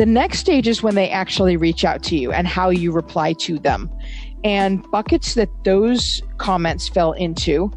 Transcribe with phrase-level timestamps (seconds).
[0.00, 3.34] The next stage is when they actually reach out to you and how you reply
[3.34, 3.90] to them.
[4.42, 7.70] And buckets that those comments fell into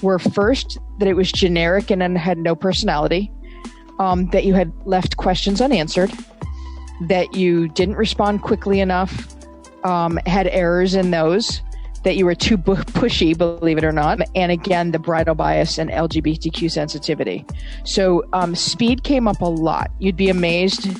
[0.00, 3.32] were first that it was generic and had no personality,
[3.98, 6.12] um, that you had left questions unanswered,
[7.08, 9.34] that you didn't respond quickly enough,
[9.82, 11.62] um, had errors in those,
[12.04, 15.78] that you were too bu- pushy, believe it or not, and again, the bridal bias
[15.78, 17.44] and LGBTQ sensitivity.
[17.82, 19.90] So um, speed came up a lot.
[19.98, 20.96] You'd be amazed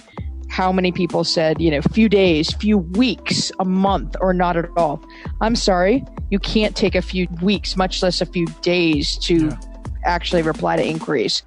[0.56, 4.64] how many people said, you know, few days, few weeks, a month, or not at
[4.74, 5.04] all.
[5.42, 9.58] I'm sorry, you can't take a few weeks, much less a few days, to yeah.
[10.06, 11.42] actually reply to inquiries.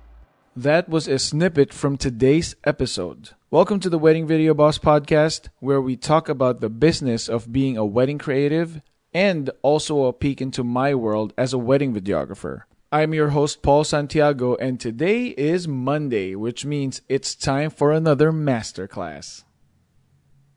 [0.56, 3.32] That was a snippet from today's episode.
[3.50, 7.78] Welcome to the Wedding Video Boss podcast, where we talk about the business of being
[7.78, 8.80] a wedding creative
[9.12, 12.62] and also a peek into my world as a wedding videographer.
[12.92, 18.32] I'm your host, Paul Santiago, and today is Monday, which means it's time for another
[18.32, 19.44] masterclass.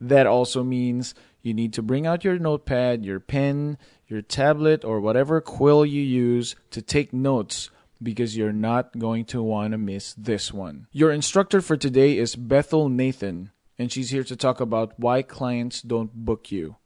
[0.01, 4.99] That also means you need to bring out your notepad, your pen, your tablet, or
[4.99, 7.69] whatever quill you use to take notes
[8.01, 10.87] because you're not going to want to miss this one.
[10.91, 15.83] Your instructor for today is Bethel Nathan, and she's here to talk about why clients
[15.83, 16.77] don't book you.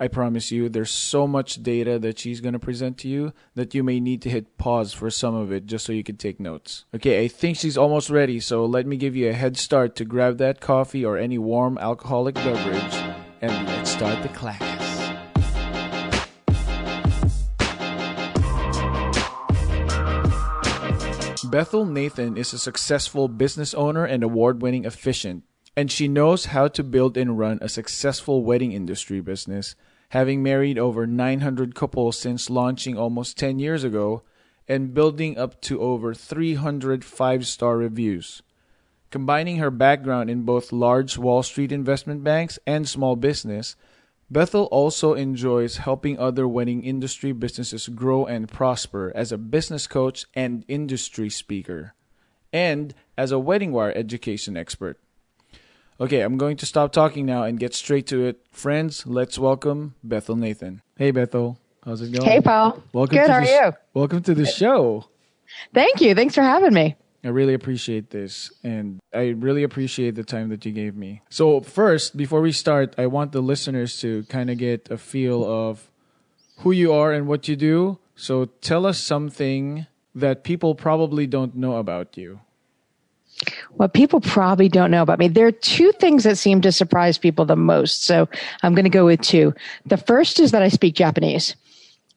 [0.00, 3.74] I promise you, there's so much data that she's going to present to you that
[3.74, 6.38] you may need to hit pause for some of it just so you can take
[6.38, 6.84] notes.
[6.94, 10.04] Okay, I think she's almost ready, so let me give you a head start to
[10.04, 12.94] grab that coffee or any warm alcoholic beverage
[13.40, 14.62] and let's start the class.
[21.50, 25.42] Bethel Nathan is a successful business owner and award winning officiant
[25.78, 29.76] and she knows how to build and run a successful wedding industry business,
[30.10, 34.22] having married over 900 couples since launching almost 10 years ago
[34.66, 38.42] and building up to over 300 five star reviews.
[39.10, 43.74] Combining her background in both large Wall Street investment banks and small business,
[44.30, 50.26] Bethel also enjoys helping other wedding industry businesses grow and prosper as a business coach
[50.34, 51.94] and industry speaker,
[52.52, 55.00] and as a wedding wire education expert.
[56.00, 58.40] Okay, I'm going to stop talking now and get straight to it.
[58.52, 60.80] Friends, let's welcome Bethel Nathan.
[60.96, 61.58] Hey, Bethel.
[61.84, 62.24] How's it going?
[62.24, 62.80] Hey, Paul.
[62.92, 63.72] Welcome Good, to how are you?
[63.94, 65.06] Welcome to the show.
[65.74, 66.14] Thank you.
[66.14, 66.94] Thanks for having me.
[67.24, 71.22] I really appreciate this and I really appreciate the time that you gave me.
[71.30, 75.44] So, first, before we start, I want the listeners to kind of get a feel
[75.44, 75.90] of
[76.58, 77.98] who you are and what you do.
[78.14, 82.38] So, tell us something that people probably don't know about you
[83.72, 85.28] what people probably don't know about me.
[85.28, 88.04] There are two things that seem to surprise people the most.
[88.04, 88.28] So
[88.62, 89.54] I'm going to go with two.
[89.86, 91.54] The first is that I speak Japanese.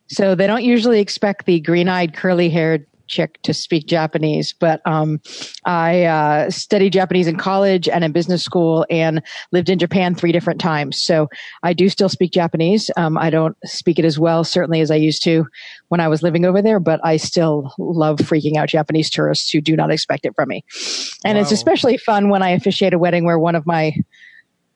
[0.07, 4.81] So they don't usually expect the green eyed, curly haired chick to speak Japanese, but
[4.87, 5.19] um,
[5.65, 10.31] I uh, studied Japanese in college and in business school and lived in Japan three
[10.31, 11.01] different times.
[11.03, 11.29] So
[11.61, 12.89] I do still speak Japanese.
[12.97, 15.45] Um, I don't speak it as well, certainly, as I used to
[15.89, 19.61] when I was living over there, but I still love freaking out Japanese tourists who
[19.61, 20.63] do not expect it from me.
[21.23, 21.41] And wow.
[21.41, 23.95] it's especially fun when I officiate a wedding where one of my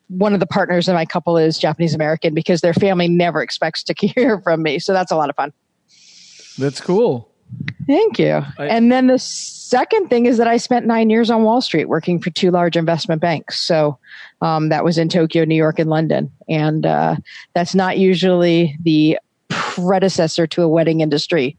[0.08, 3.82] one of the partners in my couple is Japanese American because their family never expects
[3.84, 4.78] to hear from me.
[4.78, 5.52] So that's a lot of fun.
[6.58, 7.30] That's cool.
[7.86, 8.42] Thank you.
[8.58, 11.84] I, and then the second thing is that I spent nine years on Wall Street
[11.86, 13.62] working for two large investment banks.
[13.62, 13.98] So
[14.40, 16.30] um, that was in Tokyo, New York, and London.
[16.48, 17.16] And uh,
[17.54, 19.18] that's not usually the
[19.48, 21.56] predecessor to a wedding industry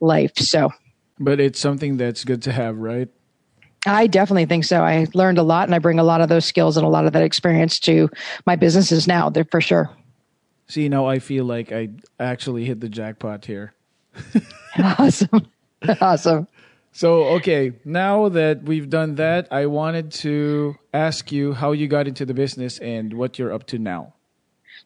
[0.00, 0.36] life.
[0.36, 0.70] So,
[1.18, 3.08] but it's something that's good to have, right?
[3.86, 4.82] I definitely think so.
[4.82, 7.06] I learned a lot and I bring a lot of those skills and a lot
[7.06, 8.10] of that experience to
[8.44, 9.90] my businesses now, They're for sure.
[10.68, 13.74] See, now I feel like I actually hit the jackpot here.
[14.98, 15.46] awesome.
[16.00, 16.48] awesome.
[16.92, 22.08] So, okay, now that we've done that, I wanted to ask you how you got
[22.08, 24.14] into the business and what you're up to now.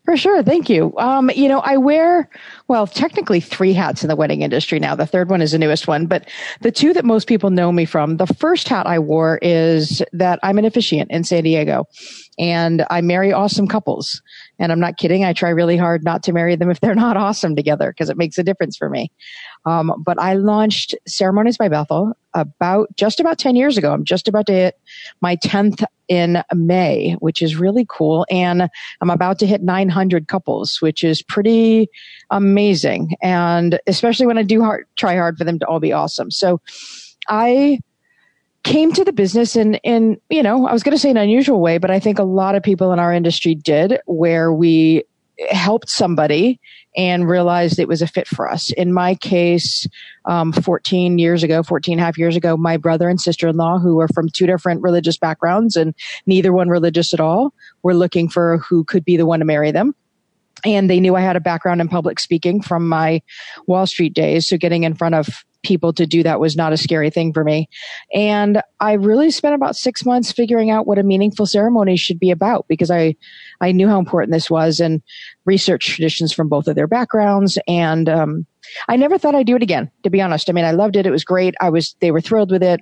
[0.04, 0.42] For sure.
[0.42, 0.92] Thank you.
[0.96, 2.28] Um, you know, I wear,
[2.68, 4.94] well, technically three hats in the wedding industry now.
[4.94, 6.28] The third one is the newest one, but
[6.62, 10.41] the two that most people know me from, the first hat I wore is that
[10.42, 11.86] I'm an officiant in San Diego
[12.38, 14.22] and I marry awesome couples.
[14.60, 15.24] And I'm not kidding.
[15.24, 18.16] I try really hard not to marry them if they're not awesome together because it
[18.16, 19.10] makes a difference for me.
[19.65, 23.92] Um, but I launched Ceremonies by Bethel about just about 10 years ago.
[23.92, 24.78] I'm just about to hit
[25.21, 28.27] my 10th in May, which is really cool.
[28.30, 28.68] And
[29.01, 31.89] I'm about to hit 900 couples, which is pretty
[32.30, 33.16] amazing.
[33.22, 36.30] And especially when I do hard, try hard for them to all be awesome.
[36.30, 36.60] So
[37.28, 37.80] I
[38.62, 41.60] came to the business in in you know i was going to say an unusual
[41.60, 45.04] way but i think a lot of people in our industry did where we
[45.51, 46.60] helped somebody
[46.97, 48.71] and realized it was a fit for us.
[48.72, 49.86] In my case,
[50.27, 53.97] um, 14 years ago, 14 and a half years ago, my brother and sister-in-law, who
[53.97, 55.95] were from two different religious backgrounds and
[56.27, 59.71] neither one religious at all, were looking for who could be the one to marry
[59.71, 59.95] them
[60.65, 63.22] and they knew I had a background in public speaking from my
[63.66, 64.48] Wall Street days.
[64.48, 67.45] So getting in front of people to do that was not a scary thing for
[67.45, 67.68] me.
[68.15, 72.30] And I really spent about six months figuring out what a meaningful ceremony should be
[72.30, 73.16] about because I,
[73.60, 75.03] I knew how important this was and
[75.45, 77.59] research traditions from both of their backgrounds.
[77.66, 78.47] And, um,
[78.89, 80.48] I never thought I'd do it again, to be honest.
[80.48, 81.07] I mean, I loved it.
[81.07, 81.54] It was great.
[81.60, 82.80] I was, they were thrilled with it,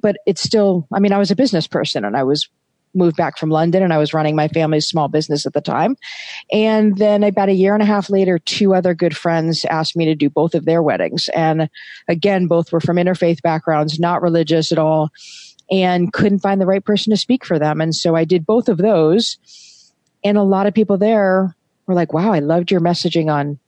[0.00, 2.48] but it's still, I mean, I was a business person and I was
[2.94, 5.96] moved back from London and I was running my family's small business at the time.
[6.52, 10.04] And then about a year and a half later, two other good friends asked me
[10.06, 11.28] to do both of their weddings.
[11.34, 11.68] And
[12.08, 15.10] again, both were from interfaith backgrounds, not religious at all,
[15.70, 17.80] and couldn't find the right person to speak for them.
[17.80, 19.38] And so I did both of those.
[20.22, 21.54] And a lot of people there
[21.86, 23.58] were like, wow, I loved your messaging on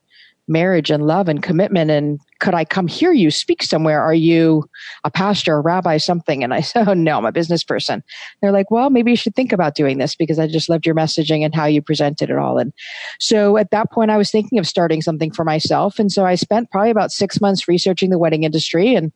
[0.47, 4.01] marriage and love and commitment and could I come hear you speak somewhere?
[4.01, 4.69] Are you
[5.03, 6.43] a pastor, a rabbi, something?
[6.43, 8.03] And I said, Oh no, I'm a business person.
[8.41, 10.95] They're like, well, maybe you should think about doing this because I just loved your
[10.95, 12.57] messaging and how you presented it all.
[12.57, 12.73] And
[13.19, 15.99] so at that point, I was thinking of starting something for myself.
[15.99, 19.11] And so I spent probably about six months researching the wedding industry and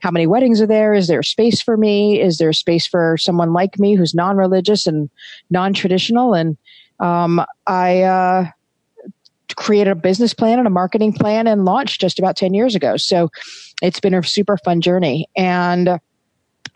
[0.00, 0.94] how many weddings are there?
[0.94, 2.20] Is there space for me?
[2.20, 5.08] Is there space for someone like me who's non-religious and
[5.48, 6.34] non-traditional?
[6.34, 6.56] And
[6.98, 8.46] um, I uh,
[9.54, 12.96] created a business plan and a marketing plan and launched just about 10 years ago.
[12.96, 13.30] So
[13.80, 15.28] it's been a super fun journey.
[15.36, 15.98] And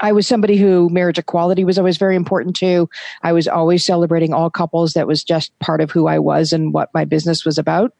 [0.01, 2.89] I was somebody who marriage equality was always very important to.
[3.23, 4.93] I was always celebrating all couples.
[4.93, 7.93] That was just part of who I was and what my business was about.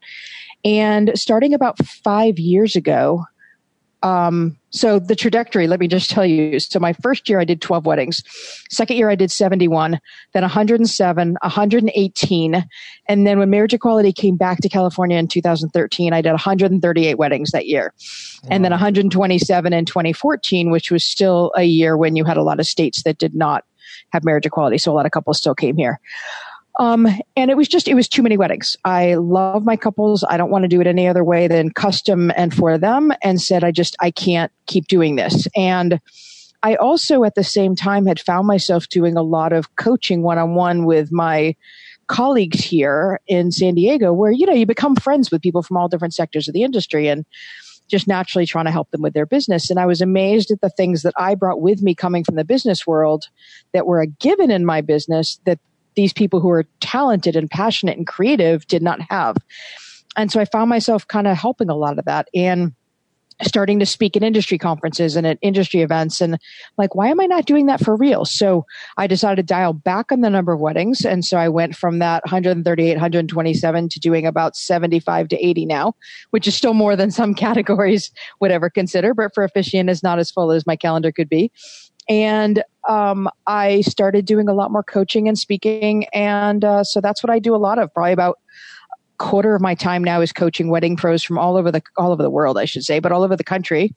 [0.63, 3.23] And starting about five years ago,
[4.03, 6.59] um, so the trajectory, let me just tell you.
[6.59, 8.21] So my first year I did 12 weddings.
[8.69, 9.99] Second year I did 71,
[10.33, 12.65] then 107, 118.
[13.07, 17.51] And then when marriage equality came back to California in 2013, I did 138 weddings
[17.51, 17.93] that year.
[18.43, 18.49] Wow.
[18.51, 22.59] And then 127 in 2014, which was still a year when you had a lot
[22.59, 23.63] of states that did not
[24.11, 24.77] have marriage equality.
[24.77, 25.99] So a lot of couples still came here.
[26.79, 28.77] Um, and it was just, it was too many weddings.
[28.85, 30.23] I love my couples.
[30.29, 33.41] I don't want to do it any other way than custom and for them and
[33.41, 35.47] said, I just, I can't keep doing this.
[35.55, 35.99] And
[36.63, 40.37] I also at the same time had found myself doing a lot of coaching one
[40.37, 41.55] on one with my
[42.07, 45.87] colleagues here in San Diego where, you know, you become friends with people from all
[45.87, 47.25] different sectors of the industry and
[47.87, 49.69] just naturally trying to help them with their business.
[49.69, 52.43] And I was amazed at the things that I brought with me coming from the
[52.43, 53.27] business world
[53.73, 55.59] that were a given in my business that
[55.97, 59.35] these people who are talented and passionate and creative did not have.
[60.15, 62.73] And so I found myself kind of helping a lot of that and
[63.43, 66.39] starting to speak at industry conferences and at industry events and
[66.79, 68.25] like why am i not doing that for real?
[68.25, 68.65] So
[68.97, 71.05] i decided to dial back on the number of weddings.
[71.05, 75.93] And so i went from that 138 127 to doing about 75 to 80 now
[76.31, 78.09] which is still more than some categories
[78.39, 81.51] would ever consider but for officiant is not as full as my calendar could be
[82.09, 87.23] and um, I started doing a lot more coaching and speaking, and uh, so that's
[87.23, 87.93] what I do a lot of.
[87.93, 88.37] Probably about
[88.91, 92.11] a quarter of my time now is coaching wedding pros from all over the all
[92.11, 93.93] over the world, I should say, but all over the country,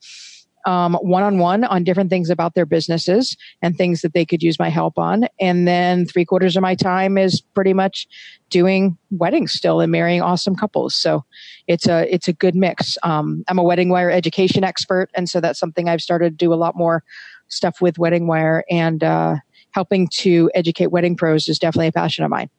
[0.65, 4.59] one on one on different things about their businesses and things that they could use
[4.59, 5.27] my help on.
[5.39, 8.07] And then three quarters of my time is pretty much
[8.49, 10.95] doing weddings still and marrying awesome couples.
[10.95, 11.23] So
[11.67, 12.97] it's a it's a good mix.
[13.03, 16.53] Um, I'm a wedding wire education expert, and so that's something I've started to do
[16.53, 17.03] a lot more
[17.51, 19.35] stuff with Wedding Wire and uh,
[19.71, 22.49] helping to educate wedding pros is definitely a passion of mine.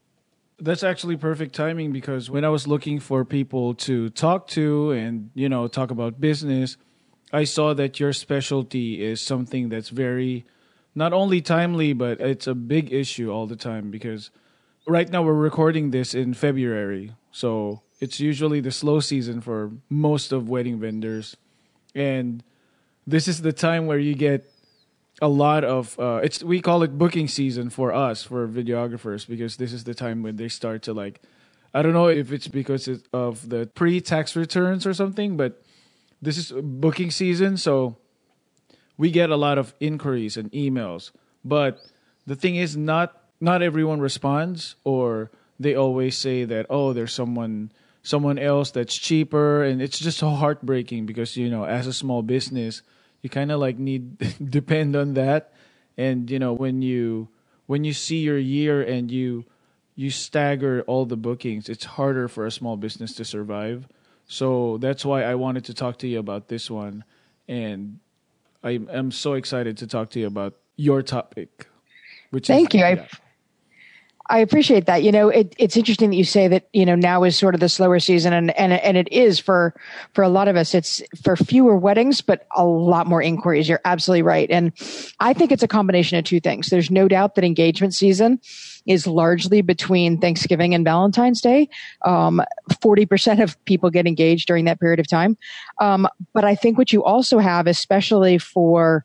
[0.59, 5.31] That's actually perfect timing because when I was looking for people to talk to and,
[5.35, 6.77] you know, talk about business,
[7.33, 10.45] I saw that your specialty is something that's very
[10.95, 14.31] not only timely, but it's a big issue all the time because
[14.87, 17.15] right now we're recording this in February.
[17.31, 21.37] So it's usually the slow season for most of wedding vendors.
[21.95, 22.45] And
[23.07, 24.52] this is the time where you get
[25.23, 29.57] a lot of uh, it's we call it booking season for us for videographers because
[29.57, 31.23] this is the time when they start to like
[31.73, 35.63] I don't know if it's because of the pre-tax returns or something, but
[36.21, 37.97] this is booking season, so
[38.99, 41.13] we get a lot of inquiries and emails.
[41.45, 41.81] But
[42.27, 47.73] the thing is, not not everyone responds, or they always say that oh, there's someone
[48.03, 52.23] someone else that's cheaper, and it's just so heartbreaking because you know, as a small
[52.23, 52.83] business,
[53.23, 54.19] you kind of like need
[54.51, 55.53] depend on that.
[55.97, 57.29] And you know when you
[57.67, 59.45] when you see your year and you
[59.95, 63.89] you stagger all the bookings it's harder for a small business to survive.
[64.27, 67.05] So that's why i wanted to talk to you about this one.
[67.49, 67.99] And
[68.63, 71.67] i am so excited to talk to you about your topic
[72.31, 73.03] which thank is, you yeah.
[73.03, 73.09] I
[74.39, 75.03] appreciate that.
[75.03, 77.61] You know, it, it's interesting that you say that, you know, now is sort of
[77.61, 79.75] the slower season and, and, and it is for,
[80.15, 80.75] for a lot of us.
[80.75, 83.69] It's for fewer weddings, but a lot more inquiries.
[83.69, 84.51] You're absolutely right.
[84.51, 84.73] And
[85.21, 86.69] I think it's a combination of two things.
[86.69, 88.41] There's no doubt that engagement season
[88.87, 91.69] is largely between Thanksgiving and Valentine's Day.
[92.05, 95.37] Um, 40% of people get engaged during that period of time.
[95.81, 99.05] Um, but I think what you also have, especially for,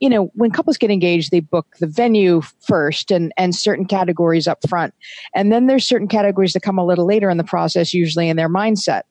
[0.00, 4.46] you know, when couples get engaged, they book the venue first and, and certain categories
[4.46, 4.94] up front.
[5.34, 8.36] And then there's certain categories that come a little later in the process, usually in
[8.36, 9.02] their mindset.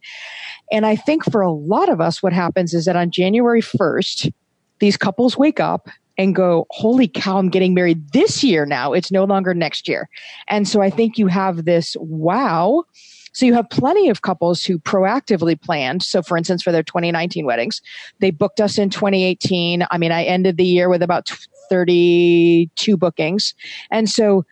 [0.72, 4.32] And I think for a lot of us, what happens is that on January 1st,
[4.80, 5.88] these couples wake up
[6.18, 8.94] and go, holy cow, I'm getting married this year now.
[8.94, 10.10] It's no longer next year.
[10.48, 12.84] And so I think you have this wow
[13.34, 16.04] so you have plenty of couples who proactively planned.
[16.04, 17.82] So for instance, for their 2019 weddings,
[18.20, 19.86] they booked us in 2018.
[19.90, 21.30] I mean, I ended the year with about
[21.70, 23.56] 32 bookings.
[23.92, 24.46] And so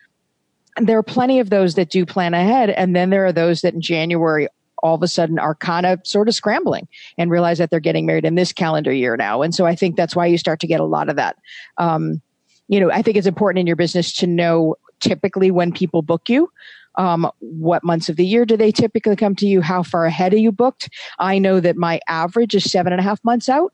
[0.76, 2.70] there are plenty of those that do plan ahead.
[2.70, 4.48] And then there are those that in January
[4.82, 8.04] all of a sudden are kind of sort of scrambling and realize that they're getting
[8.04, 9.42] married in this calendar year now.
[9.42, 11.36] And so I think that's why you start to get a lot of that.
[11.78, 12.20] Um,
[12.66, 16.28] you know, I think it's important in your business to know typically when people book
[16.28, 16.50] you
[16.96, 19.60] um, what months of the year do they typically come to you?
[19.60, 20.88] How far ahead are you booked?
[21.18, 23.72] I know that my average is seven and a half months out,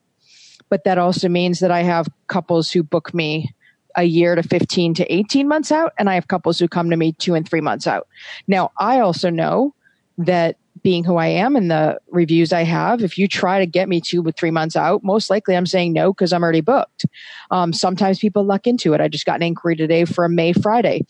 [0.68, 3.54] but that also means that I have couples who book me
[3.96, 6.96] a year to 15 to 18 months out, and I have couples who come to
[6.96, 8.06] me two and three months out.
[8.46, 9.74] Now, I also know
[10.18, 13.88] that being who I am and the reviews I have, if you try to get
[13.88, 17.06] me two with three months out, most likely I'm saying no because I'm already booked.
[17.50, 19.00] Um, sometimes people luck into it.
[19.00, 21.04] I just got an inquiry today for a May Friday.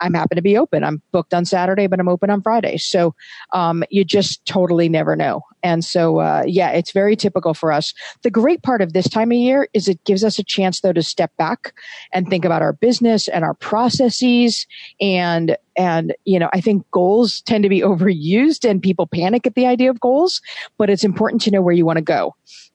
[0.00, 0.84] I'm happy to be open.
[0.84, 2.76] I'm booked on Saturday, but I'm open on Friday.
[2.76, 3.14] So
[3.52, 5.42] um, you just totally never know.
[5.62, 7.92] And so, uh, yeah, it's very typical for us.
[8.22, 10.92] The great part of this time of year is it gives us a chance, though,
[10.92, 11.74] to step back
[12.12, 14.66] and think about our business and our processes.
[15.00, 19.54] And, and, you know, I think goals tend to be overused and people panic at
[19.54, 20.40] the idea of goals,
[20.76, 22.34] but it's important to know where you want to go.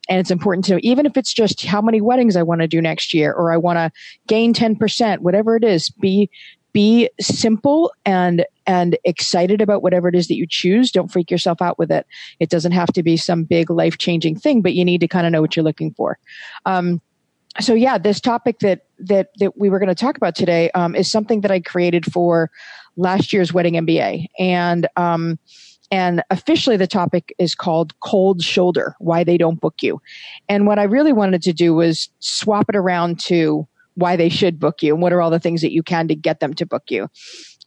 [0.10, 2.82] And it's important to, even if it's just how many weddings I want to do
[2.82, 3.92] next year, or I want to
[4.28, 6.30] gain 10%, whatever it is, be,
[6.74, 10.92] be simple and and excited about whatever it is that you choose.
[10.92, 12.08] Don't freak yourself out with it.
[12.40, 15.26] It doesn't have to be some big life changing thing but you need to kind
[15.26, 16.18] of know what you're looking for.
[16.66, 17.02] Um,
[17.60, 20.96] so yeah this topic that that that we were going to talk about today um,
[20.96, 22.50] is something that i created for
[22.96, 25.38] last year's wedding mba and um,
[25.92, 30.02] and officially the topic is called cold shoulder why they don't book you.
[30.50, 34.60] And what i really wanted to do was swap it around to why they should
[34.60, 36.66] book you and what are all the things that you can to get them to
[36.66, 37.08] book you.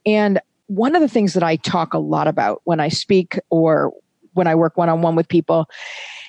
[0.04, 3.92] And one of the things that I talk a lot about when I speak or
[4.34, 5.68] when I work one on one with people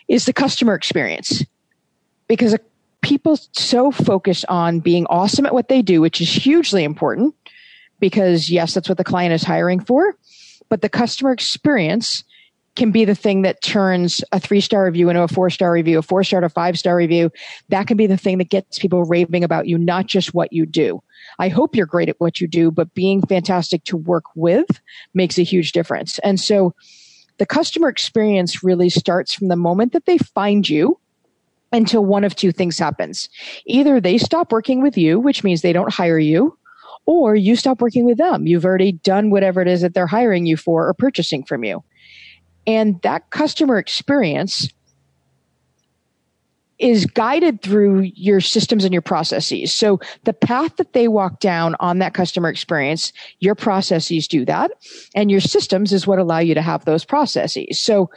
[0.08, 1.44] is the customer experience.
[2.28, 2.56] Because
[3.02, 7.34] people so focus on being awesome at what they do, which is hugely important
[8.00, 10.16] because yes, that's what the client is hiring for.
[10.70, 12.24] But the customer experience
[12.78, 16.00] can be the thing that turns a three star review into a four star review,
[16.00, 17.30] a four star to five star review.
[17.70, 20.66] That can be the thing that gets people raving about you, not just what you
[20.66, 21.04] do.
[21.40, 24.80] I hope you're great at what you do, but being fantastic to work with
[25.14, 26.20] makes a huge difference.
[26.20, 26.74] And so
[27.38, 31.00] the customer experience really starts from the moment that they find you
[31.74, 33.28] until one of two things happens.
[33.66, 36.58] Either they stop working with you, which means they don't hire you,
[37.06, 38.48] or you stop working with them.
[38.48, 41.84] You've already done whatever it is that they're hiring you for or purchasing from you.
[42.68, 44.70] And that customer experience
[46.80, 49.74] is guided through your systems and your processes.
[49.74, 54.72] So the path that they walk down on that customer experience, your processes do that.
[55.16, 57.82] And your systems is what allow you to have those processes.
[57.82, 58.12] So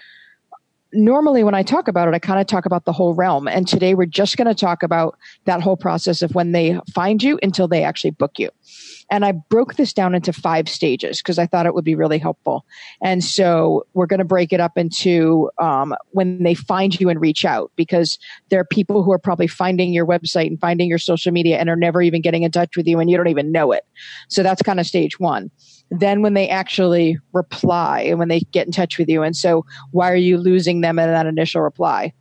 [0.92, 3.46] normally when I talk about it, I kind of talk about the whole realm.
[3.46, 7.22] And today we're just going to talk about that whole process of when they find
[7.22, 8.50] you until they actually book you.
[9.10, 12.18] And I broke this down into five stages because I thought it would be really
[12.18, 12.64] helpful.
[13.02, 17.20] And so we're going to break it up into um, when they find you and
[17.20, 18.18] reach out because
[18.50, 21.68] there are people who are probably finding your website and finding your social media and
[21.68, 23.84] are never even getting in touch with you and you don't even know it.
[24.28, 25.50] So that's kind of stage one
[25.90, 29.22] then when they actually reply and when they get in touch with you.
[29.22, 32.12] And so why are you losing them in that initial reply?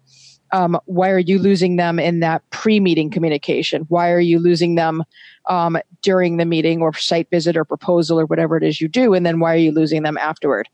[0.52, 3.84] Um, why are you losing them in that pre-meeting communication?
[3.90, 5.04] Why are you losing them
[5.48, 9.14] um, during the meeting or site visit or proposal or whatever it is you do?
[9.14, 10.68] And then why are you losing them afterward?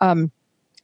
[0.00, 0.32] Um,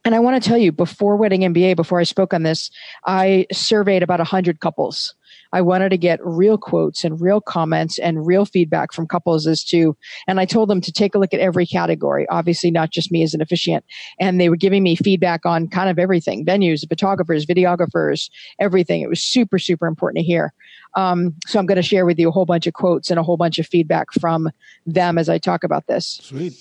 [0.05, 2.71] and I want to tell you, before Wedding MBA, before I spoke on this,
[3.05, 5.13] I surveyed about 100 couples
[5.51, 9.63] I wanted to get real quotes and real comments and real feedback from couples as
[9.65, 9.95] to,
[10.27, 13.23] and I told them to take a look at every category, obviously not just me
[13.23, 13.83] as an officiant.
[14.19, 18.29] And they were giving me feedback on kind of everything, venues, photographers, videographers,
[18.59, 19.01] everything.
[19.01, 20.53] It was super, super important to hear.
[20.95, 23.23] Um, so I'm going to share with you a whole bunch of quotes and a
[23.23, 24.49] whole bunch of feedback from
[24.85, 26.19] them as I talk about this.
[26.23, 26.53] Sweet.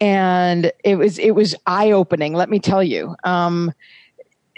[0.00, 2.34] And it was, it was eye opening.
[2.34, 3.14] Let me tell you.
[3.24, 3.72] Um,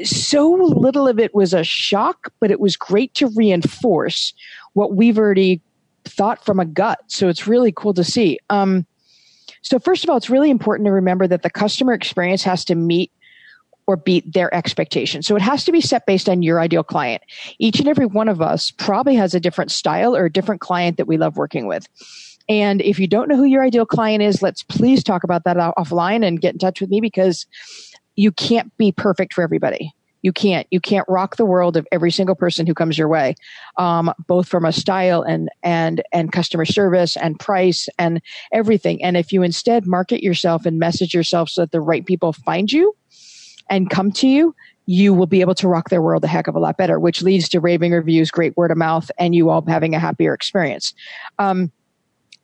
[0.05, 4.35] so little of it was a shock, but it was great to reinforce
[4.75, 5.61] what we've already
[6.05, 6.99] thought from a gut.
[7.09, 8.39] So it's really cool to see.
[8.51, 8.87] Um,
[9.63, 12.75] so first of all, it's really important to remember that the customer experience has to
[12.75, 13.11] meet
[13.87, 15.27] or beat their expectations.
[15.27, 17.23] So it has to be set based on your ideal client.
[17.59, 20.97] Each and every one of us probably has a different style or a different client
[20.97, 21.89] that we love working with.
[22.49, 25.57] And if you don't know who your ideal client is, let's please talk about that
[25.57, 27.47] offline and get in touch with me because
[28.17, 29.93] you can't be perfect for everybody.
[30.23, 30.67] You can't.
[30.71, 33.37] You can't rock the world of every single person who comes your way,
[33.77, 38.21] um, both from a style and and and customer service and price and
[38.51, 39.05] everything.
[39.05, 42.73] And if you instead market yourself and message yourself so that the right people find
[42.73, 42.97] you
[43.71, 44.53] and come to you,
[44.87, 47.23] you will be able to rock their world a heck of a lot better, which
[47.23, 50.95] leads to raving reviews, great word of mouth, and you all having a happier experience.
[51.39, 51.71] Um,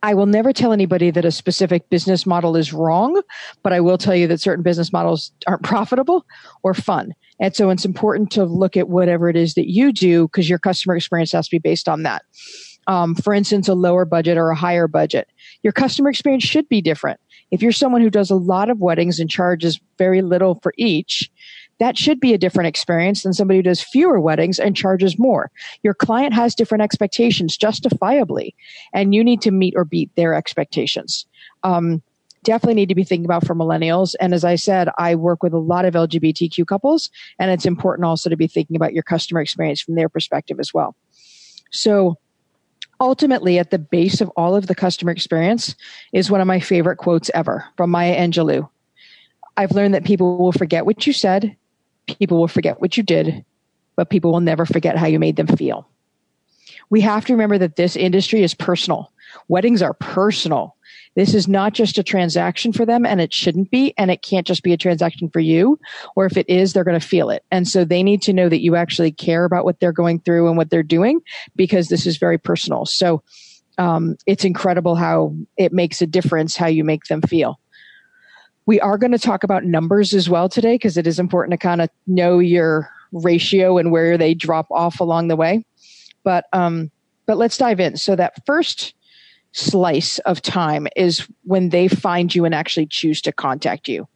[0.02, 3.20] I will never tell anybody that a specific business model is wrong,
[3.62, 6.26] but I will tell you that certain business models aren't profitable
[6.62, 7.14] or fun.
[7.40, 10.58] And so it's important to look at whatever it is that you do because your
[10.58, 12.22] customer experience has to be based on that.
[12.88, 15.28] Um, for instance, a lower budget or a higher budget.
[15.62, 17.20] Your customer experience should be different.
[17.52, 21.30] If you're someone who does a lot of weddings and charges very little for each,
[21.78, 25.50] that should be a different experience than somebody who does fewer weddings and charges more.
[25.82, 28.54] Your client has different expectations justifiably,
[28.92, 31.26] and you need to meet or beat their expectations.
[31.64, 32.02] Um,
[32.44, 34.14] definitely need to be thinking about for millennials.
[34.20, 38.04] And as I said, I work with a lot of LGBTQ couples, and it's important
[38.04, 40.94] also to be thinking about your customer experience from their perspective as well.
[41.70, 42.18] So,
[43.00, 45.74] ultimately, at the base of all of the customer experience
[46.12, 48.68] is one of my favorite quotes ever from Maya Angelou.
[49.56, 51.56] I've learned that people will forget what you said,
[52.06, 53.44] people will forget what you did,
[53.96, 55.88] but people will never forget how you made them feel.
[56.90, 59.12] We have to remember that this industry is personal.
[59.48, 60.76] Weddings are personal.
[61.14, 63.94] This is not just a transaction for them and it shouldn't be.
[63.98, 65.78] And it can't just be a transaction for you.
[66.16, 67.44] Or if it is, they're going to feel it.
[67.50, 70.48] And so they need to know that you actually care about what they're going through
[70.48, 71.20] and what they're doing
[71.54, 72.86] because this is very personal.
[72.86, 73.22] So,
[73.78, 77.58] um, it's incredible how it makes a difference how you make them feel.
[78.66, 81.58] We are going to talk about numbers as well today because it is important to
[81.58, 85.64] kind of know your ratio and where they drop off along the way.
[86.24, 86.90] But um,
[87.26, 87.96] but let's dive in.
[87.96, 88.94] So that first
[89.52, 94.08] slice of time is when they find you and actually choose to contact you.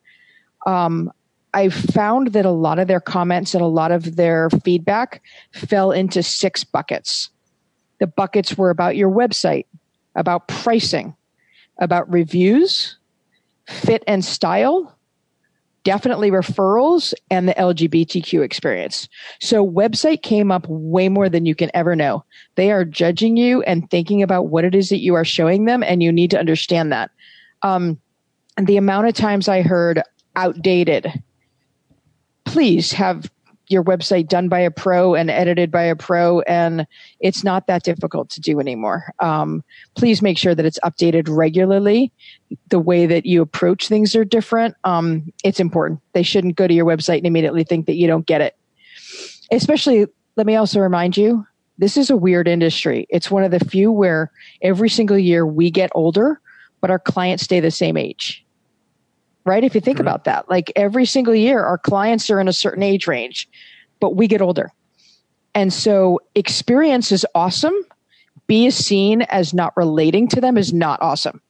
[0.66, 1.12] Um,
[1.54, 5.90] I found that a lot of their comments and a lot of their feedback fell
[5.90, 7.30] into six buckets.
[7.98, 9.64] The buckets were about your website,
[10.14, 11.16] about pricing,
[11.78, 12.95] about reviews,
[13.68, 14.96] fit and style,
[15.86, 19.08] definitely referrals and the LGBTQ experience.
[19.40, 22.24] So website came up way more than you can ever know.
[22.56, 25.84] They are judging you and thinking about what it is that you are showing them
[25.84, 27.12] and you need to understand that.
[27.62, 28.00] Um,
[28.60, 30.02] the amount of times I heard
[30.34, 31.22] outdated,
[32.44, 33.30] please have
[33.68, 36.86] your website done by a pro and edited by a pro, and
[37.20, 39.12] it's not that difficult to do anymore.
[39.20, 42.12] Um, please make sure that it's updated regularly.
[42.68, 44.74] The way that you approach things are different.
[44.84, 46.00] Um, it's important.
[46.12, 48.56] They shouldn't go to your website and immediately think that you don't get it.
[49.50, 51.46] Especially, let me also remind you
[51.78, 53.06] this is a weird industry.
[53.10, 54.30] It's one of the few where
[54.62, 56.40] every single year we get older,
[56.80, 58.45] but our clients stay the same age
[59.46, 59.64] right?
[59.64, 62.82] If you think about that, like every single year, our clients are in a certain
[62.82, 63.48] age range,
[64.00, 64.70] but we get older.
[65.54, 67.74] And so experience is awesome.
[68.46, 71.40] Be seen as not relating to them is not awesome.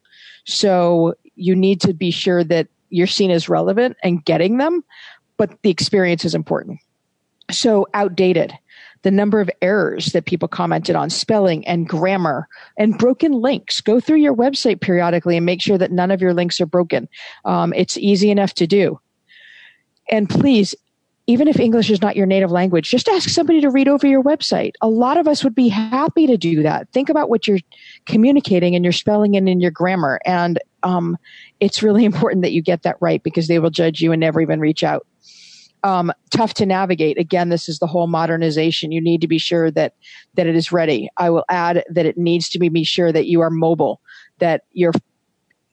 [0.44, 4.84] So you need to be sure that you're seen as relevant and getting them,
[5.36, 6.78] but the experience is important.
[7.50, 8.52] So outdated
[9.06, 13.80] the number of errors that people commented on, spelling and grammar, and broken links.
[13.80, 17.08] Go through your website periodically and make sure that none of your links are broken.
[17.44, 18.98] Um, it's easy enough to do.
[20.10, 20.74] And please,
[21.28, 24.24] even if English is not your native language, just ask somebody to read over your
[24.24, 24.72] website.
[24.80, 26.88] A lot of us would be happy to do that.
[26.90, 27.60] Think about what you're
[28.06, 30.18] communicating and your spelling and in your grammar.
[30.26, 31.16] And um,
[31.60, 34.40] it's really important that you get that right because they will judge you and never
[34.40, 35.06] even reach out
[35.86, 37.16] um, tough to navigate.
[37.16, 38.90] Again, this is the whole modernization.
[38.90, 39.94] You need to be sure that
[40.34, 41.08] that it is ready.
[41.16, 44.00] I will add that it needs to be, be sure that you are mobile,
[44.38, 44.92] that you're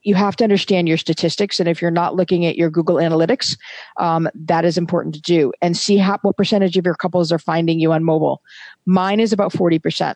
[0.03, 1.59] you have to understand your statistics.
[1.59, 3.57] And if you're not looking at your Google Analytics,
[3.97, 7.39] um, that is important to do and see how, what percentage of your couples are
[7.39, 8.41] finding you on mobile.
[8.85, 10.15] Mine is about 40%.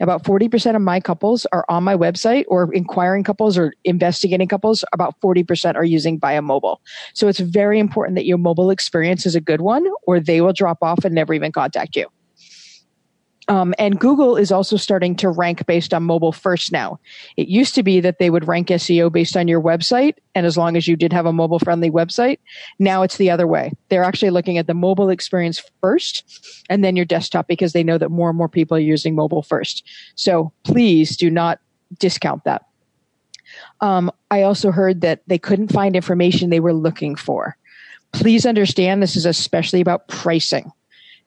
[0.00, 4.84] About 40% of my couples are on my website or inquiring couples or investigating couples.
[4.92, 6.80] About 40% are using via mobile.
[7.14, 10.52] So it's very important that your mobile experience is a good one or they will
[10.52, 12.08] drop off and never even contact you.
[13.48, 16.98] Um, and Google is also starting to rank based on mobile first now.
[17.36, 20.56] It used to be that they would rank SEO based on your website, and as
[20.56, 22.38] long as you did have a mobile friendly website,
[22.78, 23.72] now it's the other way.
[23.88, 26.24] They're actually looking at the mobile experience first
[26.70, 29.42] and then your desktop because they know that more and more people are using mobile
[29.42, 29.86] first.
[30.14, 31.60] So please do not
[31.98, 32.64] discount that.
[33.80, 37.56] Um, I also heard that they couldn't find information they were looking for.
[38.12, 40.72] Please understand this is especially about pricing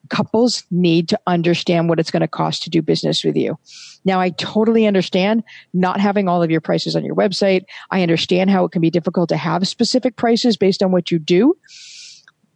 [0.10, 3.58] couples need to understand what it's going to cost to do business with you.
[4.06, 5.44] Now, I totally understand
[5.74, 7.66] not having all of your prices on your website.
[7.92, 11.20] I understand how it can be difficult to have specific prices based on what you
[11.20, 11.58] do.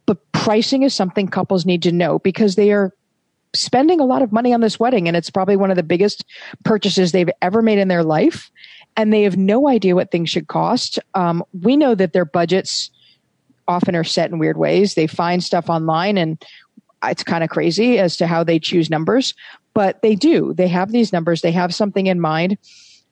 [0.06, 2.92] But pricing is something couples need to know because they are
[3.54, 6.24] spending a lot of money on this wedding and it's probably one of the biggest
[6.64, 8.50] purchases they've ever made in their life.
[8.96, 10.98] And they have no idea what things should cost.
[11.14, 12.90] Um, we know that their budgets
[13.68, 14.94] often are set in weird ways.
[14.94, 16.42] They find stuff online and
[17.04, 19.34] it's kind of crazy as to how they choose numbers,
[19.74, 20.54] but they do.
[20.54, 21.40] They have these numbers.
[21.40, 22.58] They have something in mind.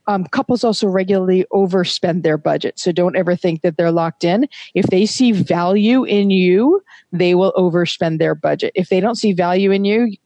[0.06, 2.78] Um, couples also regularly overspend their budget.
[2.78, 4.48] So don't ever think that they're locked in.
[4.74, 8.72] If they see value in you, they will overspend their budget.
[8.74, 10.16] If they don't see value in you,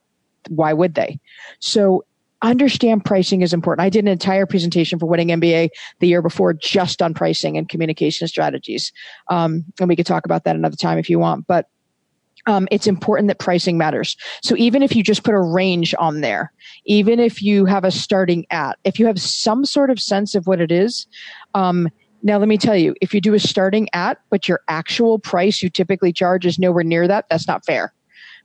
[0.49, 1.19] why would they?
[1.59, 2.05] So
[2.43, 3.85] understand pricing is important.
[3.85, 7.69] I did an entire presentation for Wedding MBA the year before just on pricing and
[7.69, 8.93] communication strategies.
[9.29, 11.47] Um, and we could talk about that another time if you want.
[11.47, 11.69] But
[12.47, 14.17] um, it's important that pricing matters.
[14.43, 16.53] So even if you just put a range on there,
[16.85, 20.47] even if you have a starting at, if you have some sort of sense of
[20.47, 21.07] what it is,
[21.55, 21.89] um,
[22.23, 25.63] now let me tell you, if you do a starting at, but your actual price
[25.63, 27.93] you typically charge is nowhere near that, that's not fair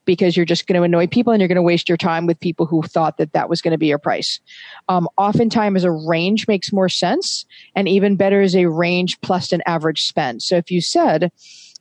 [0.06, 2.40] because you're just going to annoy people and you're going to waste your time with
[2.40, 4.40] people who thought that that was going to be your price.
[4.88, 9.62] Um, oftentimes a range makes more sense and even better is a range plus an
[9.66, 10.42] average spend.
[10.42, 11.32] So if you said,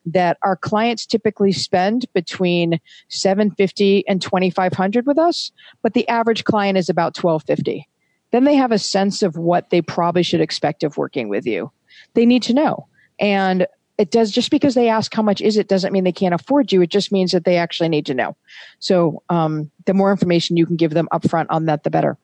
[0.07, 6.79] that our clients typically spend between 750 and 2500 with us, but the average client
[6.79, 7.89] is about 1250.
[8.31, 11.71] Then they have a sense of what they probably should expect of working with you.
[12.15, 12.87] They need to know.
[13.19, 16.35] And it does just because they ask how much is it doesn't mean they can't
[16.35, 16.81] afford you.
[16.83, 18.37] It just means that they actually need to know.
[18.79, 22.17] So um, the more information you can give them upfront on that, the better.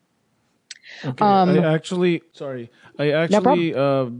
[1.04, 1.24] Okay.
[1.24, 4.10] Um, I actually, sorry, I actually no uh,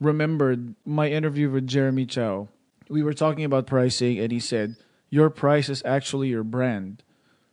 [0.00, 2.48] remembered my interview with Jeremy Chow
[2.88, 4.76] we were talking about pricing, and he said
[5.10, 7.02] your price is actually your brand.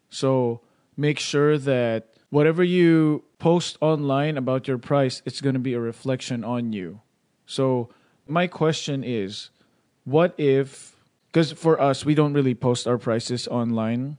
[0.09, 0.61] So
[0.97, 5.79] make sure that whatever you post online about your price, it's going to be a
[5.79, 7.01] reflection on you.
[7.45, 7.89] So
[8.27, 9.49] my question is,
[10.05, 10.95] what if?
[11.27, 14.17] Because for us, we don't really post our prices online.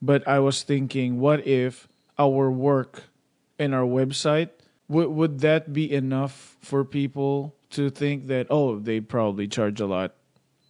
[0.00, 1.86] But I was thinking, what if
[2.18, 3.04] our work
[3.58, 4.50] and our website
[4.88, 9.86] would would that be enough for people to think that oh they probably charge a
[9.86, 10.14] lot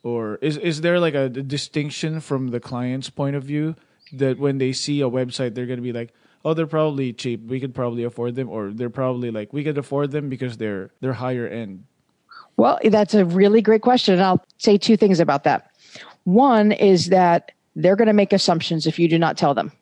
[0.02, 3.74] or is is there like a distinction from the client's point of view
[4.12, 6.12] that when they see a website they're going to be like
[6.44, 7.46] oh they're probably cheap.
[7.46, 10.90] We could probably afford them or they're probably like we could afford them because they're
[11.00, 11.84] they're higher end
[12.56, 15.70] well that's a really great question and i'll say two things about that.
[16.24, 19.72] One is that they're going to make assumptions if you do not tell them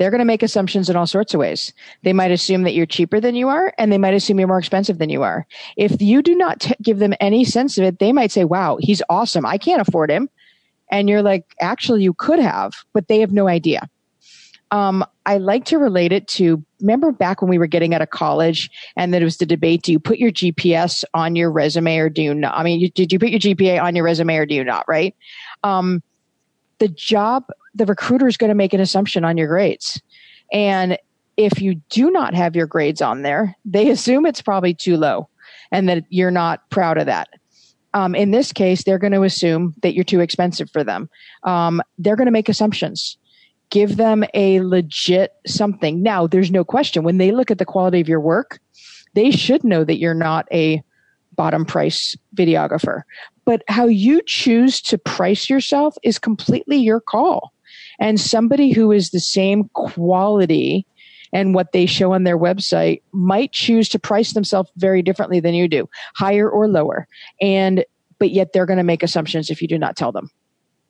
[0.00, 1.74] they're going to make assumptions in all sorts of ways.
[2.04, 4.58] They might assume that you're cheaper than you are, and they might assume you're more
[4.58, 5.46] expensive than you are.
[5.76, 8.78] If you do not t- give them any sense of it, they might say, wow,
[8.80, 9.44] he's awesome.
[9.44, 10.30] I can't afford him.
[10.90, 13.90] And you're like, actually, you could have, but they have no idea.
[14.70, 18.08] Um, I like to relate it to remember back when we were getting out of
[18.08, 21.98] college and that it was the debate do you put your GPS on your resume
[21.98, 22.56] or do you not?
[22.56, 24.86] I mean, you, did you put your GPA on your resume or do you not,
[24.88, 25.14] right?
[25.62, 26.02] Um,
[26.78, 30.00] the job, the recruiter is going to make an assumption on your grades.
[30.52, 30.98] And
[31.36, 35.28] if you do not have your grades on there, they assume it's probably too low
[35.72, 37.28] and that you're not proud of that.
[37.94, 41.08] Um, in this case, they're going to assume that you're too expensive for them.
[41.44, 43.16] Um, they're going to make assumptions.
[43.70, 46.02] Give them a legit something.
[46.02, 48.60] Now, there's no question when they look at the quality of your work,
[49.14, 50.82] they should know that you're not a
[51.36, 53.02] bottom price videographer.
[53.44, 57.52] But how you choose to price yourself is completely your call.
[58.00, 60.86] And somebody who is the same quality
[61.32, 65.54] and what they show on their website might choose to price themselves very differently than
[65.54, 67.06] you do, higher or lower.
[67.40, 67.84] And
[68.18, 70.30] but yet they're going to make assumptions if you do not tell them.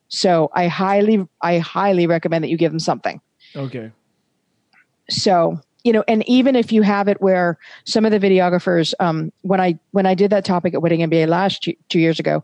[0.09, 3.21] So I highly I highly recommend that you give them something.
[3.55, 3.91] Okay.
[5.09, 9.31] So you know, and even if you have it where some of the videographers, um,
[9.41, 12.43] when I when I did that topic at Wedding MBA last two years ago,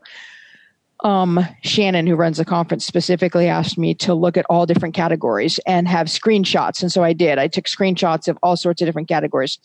[1.04, 5.58] um, Shannon, who runs the conference, specifically asked me to look at all different categories
[5.66, 7.38] and have screenshots, and so I did.
[7.38, 9.58] I took screenshots of all sorts of different categories,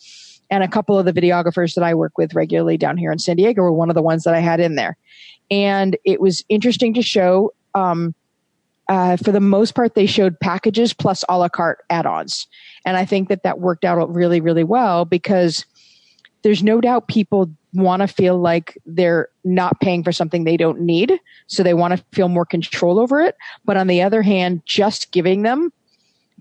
[0.50, 3.36] and a couple of the videographers that I work with regularly down here in San
[3.36, 4.96] Diego were one of the ones that I had in there,
[5.50, 7.52] and it was interesting to show.
[7.74, 8.14] Um,
[8.88, 12.46] uh, for the most part, they showed packages plus a la carte add-ons.
[12.84, 15.64] And I think that that worked out really, really well because
[16.42, 20.80] there's no doubt people want to feel like they're not paying for something they don't
[20.80, 21.18] need.
[21.46, 23.36] So they want to feel more control over it.
[23.64, 25.72] But on the other hand, just giving them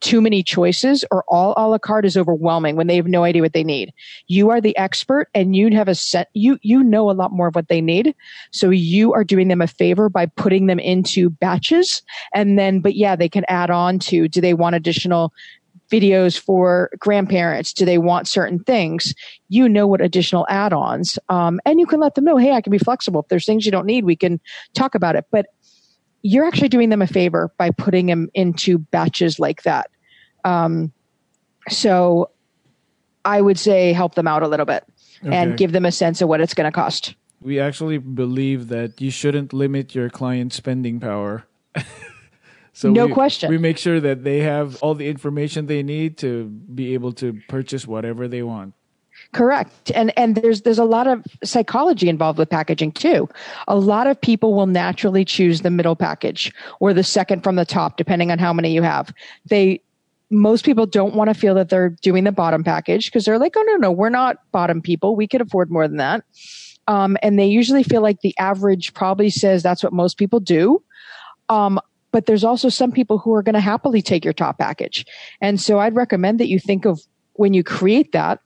[0.01, 3.41] too many choices or all a la carte is overwhelming when they have no idea
[3.41, 3.93] what they need.
[4.27, 7.47] You are the expert and you have a set, you, you know a lot more
[7.47, 8.13] of what they need.
[8.51, 12.01] So you are doing them a favor by putting them into batches.
[12.33, 15.31] And then, but yeah, they can add on to, do they want additional
[15.93, 17.73] videos for grandparents?
[17.73, 19.13] Do they want certain things?
[19.49, 22.71] You know what additional add-ons, um, and you can let them know, hey, I can
[22.71, 23.21] be flexible.
[23.21, 24.39] If there's things you don't need, we can
[24.73, 25.25] talk about it.
[25.31, 25.47] But
[26.23, 29.89] you're actually doing them a favor by putting them into batches like that.
[30.45, 30.91] Um,
[31.69, 32.29] so
[33.25, 34.83] I would say help them out a little bit
[35.23, 35.35] okay.
[35.35, 37.15] and give them a sense of what it's going to cost.
[37.41, 41.45] We actually believe that you shouldn't limit your client's spending power.
[42.73, 43.49] So no we, question.
[43.49, 47.39] We make sure that they have all the information they need to be able to
[47.47, 48.73] purchase whatever they want.
[49.31, 49.91] Correct.
[49.93, 53.29] And and there's there's a lot of psychology involved with packaging too.
[53.67, 57.65] A lot of people will naturally choose the middle package or the second from the
[57.65, 59.13] top depending on how many you have.
[59.45, 59.81] They
[60.31, 63.53] most people don't want to feel that they're doing the bottom package because they're like,
[63.55, 65.15] "Oh no, no, we're not bottom people.
[65.15, 66.23] We could afford more than that."
[66.87, 70.83] Um, and they usually feel like the average probably says that's what most people do.
[71.49, 71.79] Um,
[72.13, 75.05] but there's also some people who are going to happily take your top package.
[75.41, 77.01] And so I'd recommend that you think of
[77.33, 78.39] when you create that,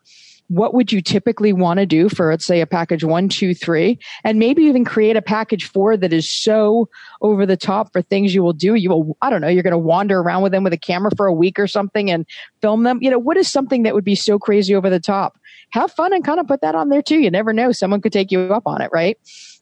[0.49, 3.99] what would you typically want to do for, let's say, a package one, two, three,
[4.23, 6.87] and maybe even create a package four that is so
[7.21, 8.75] over the top for things you will do.
[8.75, 11.11] You will, I don't know, you're going to wander around with them with a camera
[11.17, 12.25] for a week or something and
[12.61, 12.99] film them.
[13.01, 15.37] You know, what is something that would be so crazy over the top?
[15.71, 17.19] Have fun and kind of put that on there too.
[17.19, 17.73] You never know.
[17.73, 19.17] Someone could take you up on it, right?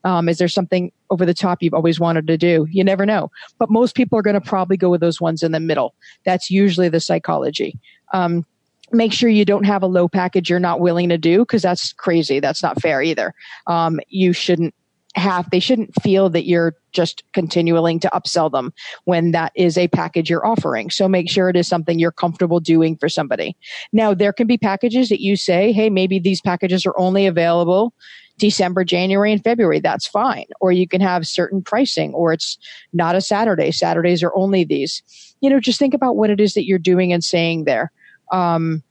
[0.05, 2.67] Um, is there something over the top you've always wanted to do?
[2.69, 3.31] You never know.
[3.57, 5.95] But most people are going to probably go with those ones in the middle.
[6.23, 7.77] That's usually the psychology.
[8.13, 8.45] Um,
[8.91, 11.91] make sure you don't have a low package you're not willing to do because that's
[11.93, 12.39] crazy.
[12.39, 13.33] That's not fair either.
[13.65, 14.75] Um, you shouldn't
[15.15, 18.73] have, they shouldn't feel that you're just continuing to upsell them
[19.05, 20.89] when that is a package you're offering.
[20.89, 23.55] So make sure it is something you're comfortable doing for somebody.
[23.91, 27.93] Now, there can be packages that you say, hey, maybe these packages are only available
[28.37, 29.79] December, January, and February.
[29.79, 30.45] That's fine.
[30.59, 32.57] Or you can have certain pricing, or it's
[32.93, 33.71] not a Saturday.
[33.71, 35.01] Saturdays are only these.
[35.41, 37.91] You know, just think about what it is that you're doing and saying there.
[38.31, 38.83] Um,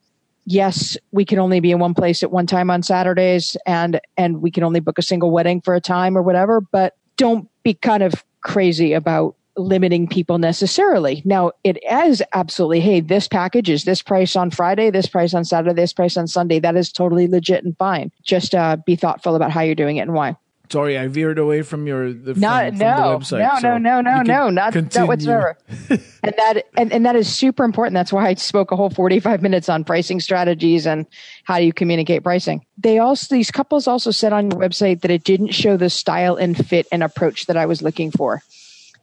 [0.46, 4.40] yes, we can only be in one place at one time on Saturdays, and and
[4.42, 6.60] we can only book a single wedding for a time or whatever.
[6.60, 11.22] But don't be kind of crazy about limiting people necessarily.
[11.24, 15.44] Now, it is absolutely, hey, this package is this price on Friday, this price on
[15.44, 16.58] Saturday, this price on Sunday.
[16.58, 18.10] That is totally legit and fine.
[18.22, 20.36] Just uh, be thoughtful about how you're doing it and why.
[20.70, 23.38] Sorry, I veered away from your the, from, not, from no, the website.
[23.38, 25.58] No, so no, no, no, no, not that whatsoever.
[25.90, 27.92] and that and, and that is super important.
[27.94, 31.06] That's why I spoke a whole 45 minutes on pricing strategies and
[31.44, 32.64] how do you communicate pricing.
[32.78, 36.34] They also these couples also said on your website that it didn't show the style
[36.36, 38.42] and fit and approach that I was looking for.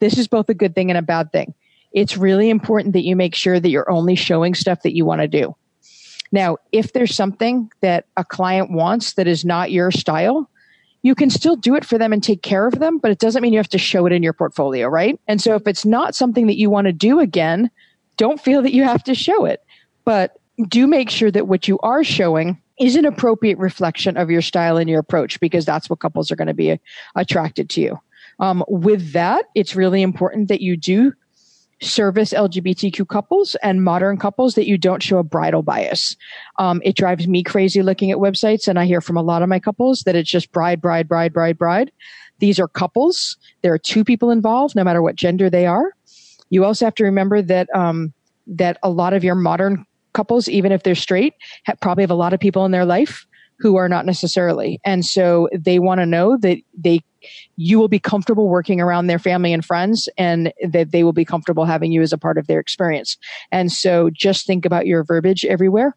[0.01, 1.53] This is both a good thing and a bad thing.
[1.93, 5.21] It's really important that you make sure that you're only showing stuff that you want
[5.21, 5.55] to do.
[6.31, 10.49] Now, if there's something that a client wants that is not your style,
[11.03, 13.41] you can still do it for them and take care of them, but it doesn't
[13.41, 15.19] mean you have to show it in your portfolio, right?
[15.27, 17.69] And so if it's not something that you want to do again,
[18.17, 19.63] don't feel that you have to show it.
[20.05, 24.41] But do make sure that what you are showing is an appropriate reflection of your
[24.41, 26.79] style and your approach because that's what couples are going to be
[27.15, 27.99] attracted to you.
[28.41, 31.13] Um, with that, it's really important that you do
[31.81, 36.15] service LGBTQ couples and modern couples that you don't show a bridal bias.
[36.59, 39.49] Um, it drives me crazy looking at websites, and I hear from a lot of
[39.49, 41.91] my couples that it's just bride, bride, bride, bride, bride.
[42.39, 43.37] These are couples.
[43.61, 45.93] There are two people involved, no matter what gender they are.
[46.49, 48.13] You also have to remember that um,
[48.47, 52.15] that a lot of your modern couples, even if they're straight, have, probably have a
[52.15, 53.25] lot of people in their life
[53.59, 54.79] who are not necessarily.
[54.83, 57.01] And so they want to know that they,
[57.55, 61.25] you will be comfortable working around their family and friends and that they will be
[61.25, 63.17] comfortable having you as a part of their experience.
[63.51, 65.95] And so just think about your verbiage everywhere.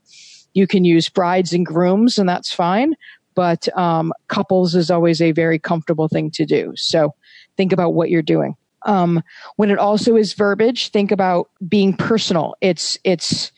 [0.55, 2.95] You can use brides and grooms and that's fine.
[3.35, 6.73] But um, couples is always a very comfortable thing to do.
[6.77, 7.15] So
[7.57, 8.57] think about what you're doing.
[8.87, 9.23] Um,
[9.57, 12.55] when it also is verbiage, think about being personal.
[12.61, 13.51] It's it's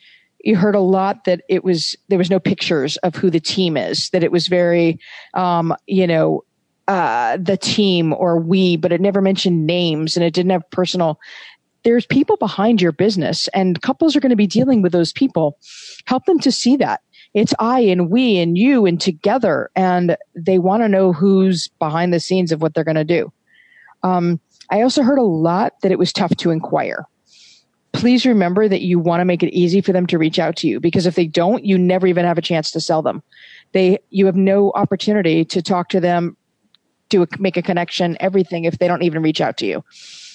[0.47, 3.77] you heard a lot that it was there was no pictures of who the team
[3.77, 4.99] is that it was very
[5.35, 6.43] um, you know
[6.89, 11.19] uh, the team or we but it never mentioned names and it didn't have personal
[11.87, 15.57] there's people behind your business and couples are going to be dealing with those people.
[16.07, 17.01] Help them to see that.
[17.33, 22.13] It's i and we and you and together and they want to know who's behind
[22.13, 23.33] the scenes of what they're going to do.
[24.03, 27.05] Um, i also heard a lot that it was tough to inquire.
[27.93, 30.67] Please remember that you want to make it easy for them to reach out to
[30.67, 33.23] you because if they don't, you never even have a chance to sell them.
[33.73, 36.37] They, you have no opportunity to talk to them,
[37.11, 39.85] to make a connection, everything if they don't even reach out to you.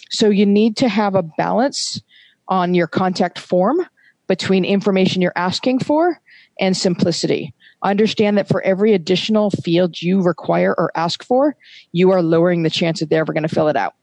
[0.09, 2.01] So you need to have a balance
[2.47, 3.85] on your contact form
[4.27, 6.19] between information you're asking for
[6.59, 7.53] and simplicity.
[7.83, 11.55] Understand that for every additional field you require or ask for,
[11.91, 13.95] you are lowering the chance that they're ever going to fill it out.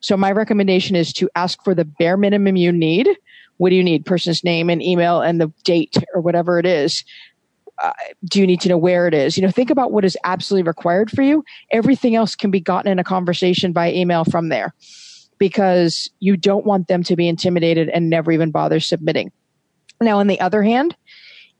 [0.00, 3.08] So my recommendation is to ask for the bare minimum you need.
[3.56, 4.06] What do you need?
[4.06, 7.04] Person's name and email and the date or whatever it is.
[7.82, 7.92] Uh,
[8.24, 9.36] do you need to know where it is?
[9.36, 11.44] You know, think about what is absolutely required for you.
[11.72, 14.74] Everything else can be gotten in a conversation by email from there
[15.38, 19.30] because you don't want them to be intimidated and never even bother submitting.
[20.00, 20.96] Now, on the other hand,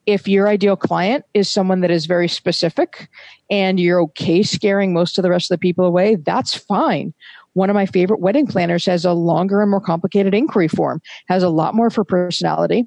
[0.06, 3.08] if your ideal client is someone that is very specific
[3.50, 7.12] and you're okay scaring most of the rest of the people away, that's fine.
[7.52, 11.42] One of my favorite wedding planners has a longer and more complicated inquiry form, has
[11.42, 12.86] a lot more for personality.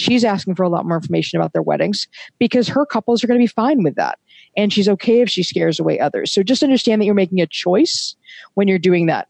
[0.00, 2.08] She's asking for a lot more information about their weddings
[2.38, 4.18] because her couples are going to be fine with that.
[4.56, 6.32] And she's okay if she scares away others.
[6.32, 8.16] So just understand that you're making a choice
[8.54, 9.28] when you're doing that.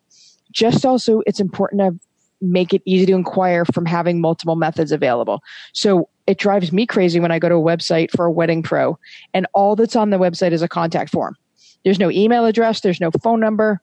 [0.53, 1.99] Just also, it's important to
[2.41, 5.43] make it easy to inquire from having multiple methods available.
[5.73, 8.97] So it drives me crazy when I go to a website for a wedding pro
[9.35, 11.37] and all that's on the website is a contact form.
[11.85, 13.81] There's no email address, there's no phone number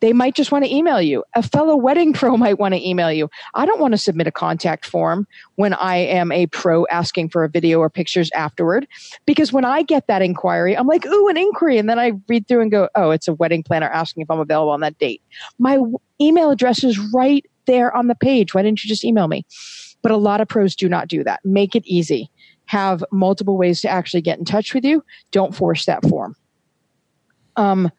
[0.00, 1.24] they might just want to email you.
[1.34, 3.28] A fellow wedding pro might want to email you.
[3.54, 5.26] I don't want to submit a contact form
[5.56, 8.86] when I am a pro asking for a video or pictures afterward.
[9.26, 11.78] Because when I get that inquiry, I'm like, ooh, an inquiry.
[11.78, 14.40] And then I read through and go, oh, it's a wedding planner asking if I'm
[14.40, 15.22] available on that date.
[15.58, 15.78] My
[16.20, 18.54] email address is right there on the page.
[18.54, 19.44] Why didn't you just email me?
[20.02, 21.40] But a lot of pros do not do that.
[21.44, 22.30] Make it easy.
[22.66, 25.04] Have multiple ways to actually get in touch with you.
[25.30, 26.36] Don't force that form.
[27.56, 27.90] Um,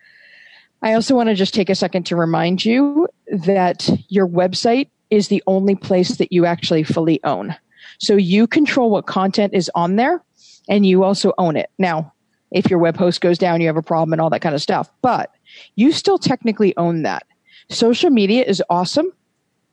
[0.83, 5.27] I also want to just take a second to remind you that your website is
[5.27, 7.55] the only place that you actually fully own.
[7.99, 10.23] So you control what content is on there
[10.67, 11.69] and you also own it.
[11.77, 12.13] Now,
[12.51, 14.61] if your web host goes down, you have a problem and all that kind of
[14.61, 15.31] stuff, but
[15.75, 17.23] you still technically own that.
[17.69, 19.11] Social media is awesome.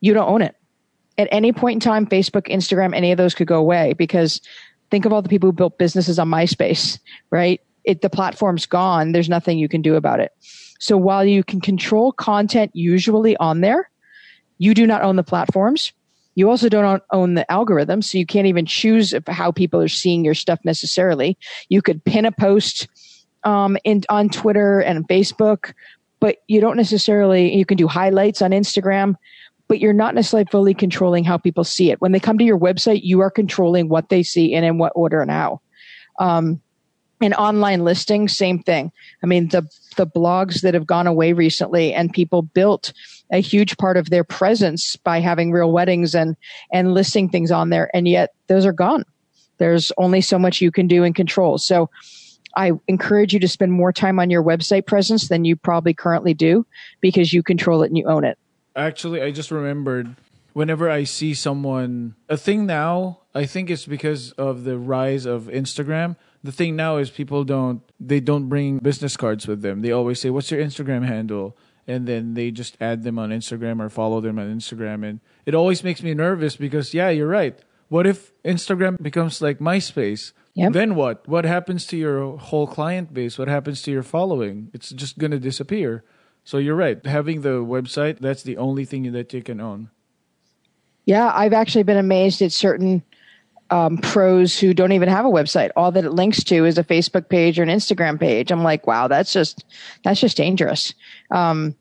[0.01, 0.55] You don't own it.
[1.17, 4.41] At any point in time, Facebook, Instagram, any of those could go away because
[4.91, 6.99] think of all the people who built businesses on MySpace,
[7.31, 7.61] right?
[7.85, 9.13] It, the platform's gone.
[9.13, 10.33] There's nothing you can do about it.
[10.79, 13.91] So while you can control content usually on there,
[14.59, 15.93] you do not own the platforms.
[16.35, 20.25] You also don't own the algorithm, so you can't even choose how people are seeing
[20.25, 21.37] your stuff necessarily.
[21.69, 22.87] You could pin a post
[23.43, 25.73] um, in, on Twitter and Facebook,
[26.21, 27.57] but you don't necessarily.
[27.57, 29.17] You can do highlights on Instagram,
[29.67, 32.01] but you're not necessarily fully controlling how people see it.
[32.01, 34.93] When they come to your website, you are controlling what they see and in what
[34.95, 35.61] order and how.
[36.21, 36.61] Um,
[37.21, 38.93] and online listing, same thing.
[39.23, 42.95] I mean, the the blogs that have gone away recently, and people built
[43.31, 46.35] a huge part of their presence by having real weddings and
[46.73, 49.05] and listing things on there, and yet those are gone.
[49.59, 51.59] There's only so much you can do and control.
[51.59, 51.91] So,
[52.57, 56.33] I encourage you to spend more time on your website presence than you probably currently
[56.33, 56.65] do,
[57.03, 58.39] because you control it and you own it.
[58.75, 60.17] Actually, I just remembered
[60.55, 65.45] whenever I see someone, a thing now, I think it's because of the rise of
[65.45, 69.83] Instagram the thing now is people don't they don't bring business cards with them.
[69.83, 71.57] They always say, "What's your Instagram handle?"
[71.89, 75.55] and then they just add them on Instagram or follow them on Instagram and it
[75.55, 77.59] always makes me nervous because yeah, you're right.
[77.89, 80.33] What if Instagram becomes like MySpace?
[80.55, 80.73] Yep.
[80.73, 81.27] Then what?
[81.27, 83.39] What happens to your whole client base?
[83.39, 84.71] What happens to your following?
[84.75, 86.05] It's just going to disappear.
[86.45, 87.05] So you're right.
[87.07, 89.91] Having the website, that's the only thing that you can own.
[91.07, 93.03] Yeah, I've actually been amazed at certain
[93.71, 95.71] um, pros who don't even have a website.
[95.77, 98.51] All that it links to is a Facebook page or an Instagram page.
[98.51, 99.65] I'm like, wow, that's just
[100.05, 100.95] that's just dangerous.
[101.31, 101.75] Um,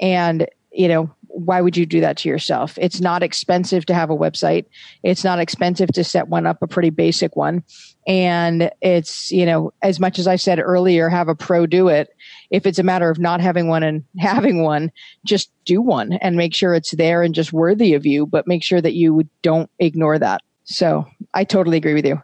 [0.00, 2.76] and you know, why would you do that to yourself?
[2.78, 4.66] It's not expensive to have a website.
[5.02, 7.62] It's not expensive to set one up, a pretty basic one.
[8.06, 12.10] And it's, you know, as much as I said earlier, have a pro do it.
[12.50, 14.90] If it's a matter of not having one and having one,
[15.24, 18.64] just do one and make sure it's there and just worthy of you, but make
[18.64, 20.42] sure that you don't ignore that.
[20.64, 22.22] So I totally agree with you.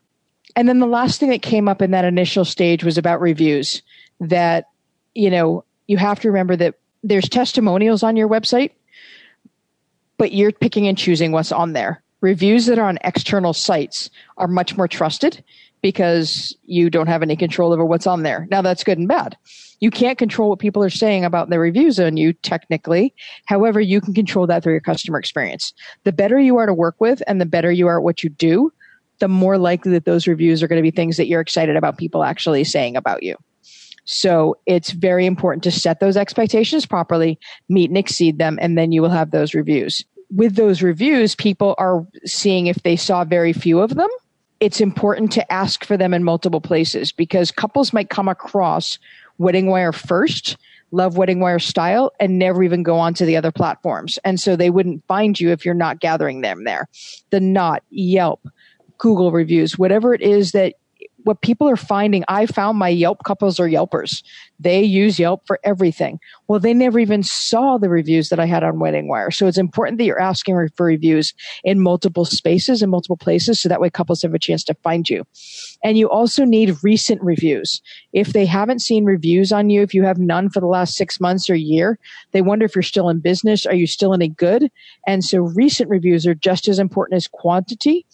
[0.54, 3.82] And then the last thing that came up in that initial stage was about reviews
[4.20, 4.68] that,
[5.14, 8.72] you know, you have to remember that there's testimonials on your website,
[10.16, 12.02] but you're picking and choosing what's on there.
[12.20, 15.44] Reviews that are on external sites are much more trusted
[15.82, 18.48] because you don't have any control over what's on there.
[18.50, 19.36] Now that's good and bad.
[19.78, 23.14] You can't control what people are saying about their reviews on you technically.
[23.44, 25.74] However, you can control that through your customer experience.
[26.04, 28.30] The better you are to work with and the better you are at what you
[28.30, 28.72] do,
[29.18, 31.98] the more likely that those reviews are going to be things that you're excited about
[31.98, 33.36] people actually saying about you.
[34.06, 37.38] So it's very important to set those expectations properly,
[37.68, 40.04] meet and exceed them, and then you will have those reviews.
[40.34, 44.08] With those reviews, people are seeing if they saw very few of them.
[44.60, 48.98] It's important to ask for them in multiple places because couples might come across
[49.38, 50.56] Wedding Wire first,
[50.92, 54.18] love Wedding Wire style, and never even go on to the other platforms.
[54.24, 56.88] And so they wouldn't find you if you're not gathering them there.
[57.30, 58.48] The Knot, Yelp,
[58.98, 60.74] Google reviews, whatever it is that
[61.26, 64.22] what people are finding, I found my Yelp couples are Yelpers.
[64.60, 66.20] They use Yelp for everything.
[66.46, 69.32] Well, they never even saw the reviews that I had on Wedding Wire.
[69.32, 71.34] So it's important that you're asking for reviews
[71.64, 75.10] in multiple spaces and multiple places so that way couples have a chance to find
[75.10, 75.26] you.
[75.82, 77.82] And you also need recent reviews.
[78.12, 81.18] If they haven't seen reviews on you, if you have none for the last six
[81.18, 81.98] months or year,
[82.30, 83.66] they wonder if you're still in business.
[83.66, 84.70] Are you still any good?
[85.08, 88.06] And so recent reviews are just as important as quantity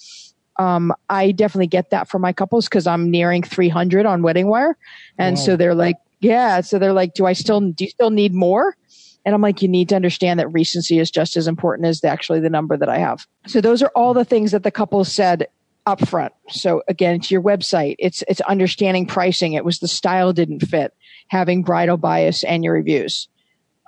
[0.58, 4.76] um, I definitely get that for my couples because I'm nearing 300 on Wedding Wire,
[5.18, 5.42] and wow.
[5.42, 8.76] so they're like, yeah, so they're like, do I still do you still need more?
[9.24, 12.08] And I'm like, you need to understand that recency is just as important as the,
[12.08, 13.24] actually the number that I have.
[13.46, 15.46] So those are all the things that the couples said
[15.86, 16.32] up front.
[16.48, 17.96] So again, it's your website.
[17.98, 19.52] It's it's understanding pricing.
[19.52, 20.94] It was the style didn't fit,
[21.28, 23.28] having bridal bias and your reviews.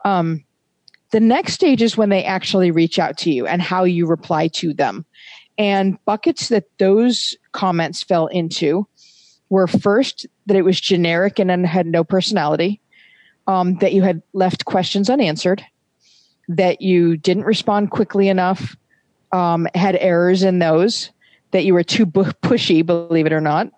[0.04, 0.44] Um,
[1.12, 4.48] the next stage is when they actually reach out to you and how you reply
[4.48, 5.06] to them.
[5.56, 8.86] And buckets that those comments fell into
[9.48, 12.80] were first that it was generic and had no personality,
[13.46, 15.64] um, that you had left questions unanswered,
[16.48, 18.76] that you didn't respond quickly enough,
[19.32, 21.10] um, had errors in those,
[21.52, 23.70] that you were too bu- pushy, believe it or not.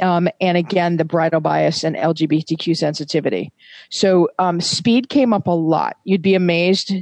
[0.00, 3.52] Um, and again, the bridal bias and LGBTQ sensitivity.
[3.90, 5.96] So um, speed came up a lot.
[6.04, 6.92] You'd be amazed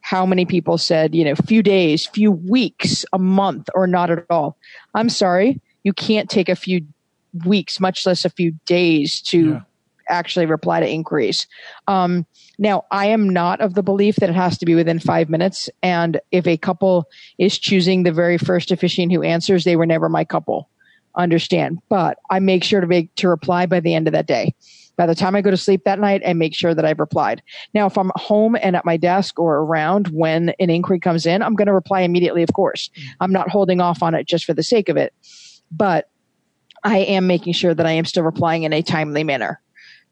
[0.00, 4.24] how many people said, you know, few days, few weeks, a month, or not at
[4.30, 4.56] all.
[4.94, 6.86] I'm sorry, you can't take a few
[7.44, 9.60] weeks, much less a few days to yeah.
[10.08, 11.46] actually reply to inquiries.
[11.86, 12.26] Um,
[12.58, 15.70] now, I am not of the belief that it has to be within five minutes.
[15.82, 17.06] And if a couple
[17.38, 20.68] is choosing the very first officiant who answers, they were never my couple.
[21.16, 24.54] Understand, but I make sure to make to reply by the end of that day.
[24.96, 27.42] By the time I go to sleep that night, I make sure that I've replied.
[27.72, 31.42] Now, if I'm home and at my desk or around when an inquiry comes in,
[31.42, 32.90] I'm going to reply immediately, of course.
[32.96, 33.04] Mm.
[33.20, 35.14] I'm not holding off on it just for the sake of it.
[35.72, 36.10] But
[36.84, 39.60] I am making sure that I am still replying in a timely manner.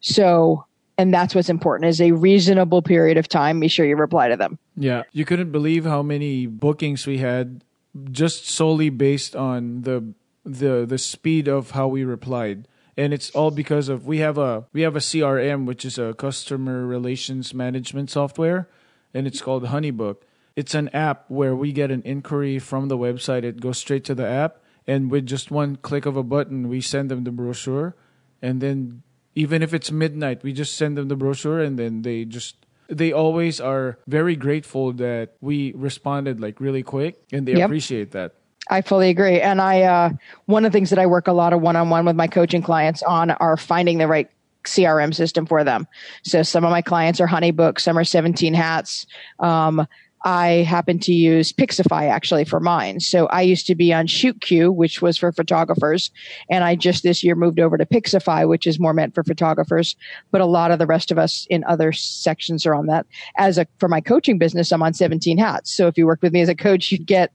[0.00, 0.64] So,
[0.96, 3.60] and that's what's important is a reasonable period of time.
[3.60, 4.58] Be sure you reply to them.
[4.76, 5.02] Yeah.
[5.12, 7.64] You couldn't believe how many bookings we had
[8.10, 10.14] just solely based on the
[10.44, 12.68] the the speed of how we replied
[12.99, 16.12] and it's all because of we have a we have a CRM which is a
[16.14, 18.68] customer relations management software
[19.14, 20.16] and it's called Honeybook.
[20.57, 24.14] It's an app where we get an inquiry from the website it goes straight to
[24.16, 27.94] the app and with just one click of a button we send them the brochure
[28.42, 29.03] and then
[29.36, 32.57] even if it's midnight we just send them the brochure and then they just
[32.88, 37.66] they always are very grateful that we responded like really quick and they yep.
[37.66, 38.34] appreciate that
[38.70, 39.40] I fully agree.
[39.40, 40.10] And I, uh,
[40.46, 42.26] one of the things that I work a lot of one on one with my
[42.26, 44.28] coaching clients on are finding the right
[44.64, 45.86] CRM system for them.
[46.22, 49.06] So some of my clients are Honeybook, some are 17 Hats.
[49.38, 49.86] Um,
[50.24, 53.00] I happen to use Pixifi actually for mine.
[53.00, 56.10] So I used to be on ShootQ, which was for photographers.
[56.50, 59.94] And I just this year moved over to Pixifi, which is more meant for photographers.
[60.32, 63.06] But a lot of the rest of us in other sections are on that.
[63.36, 65.72] As a, for my coaching business, I'm on 17 hats.
[65.72, 67.32] So if you work with me as a coach, you'd get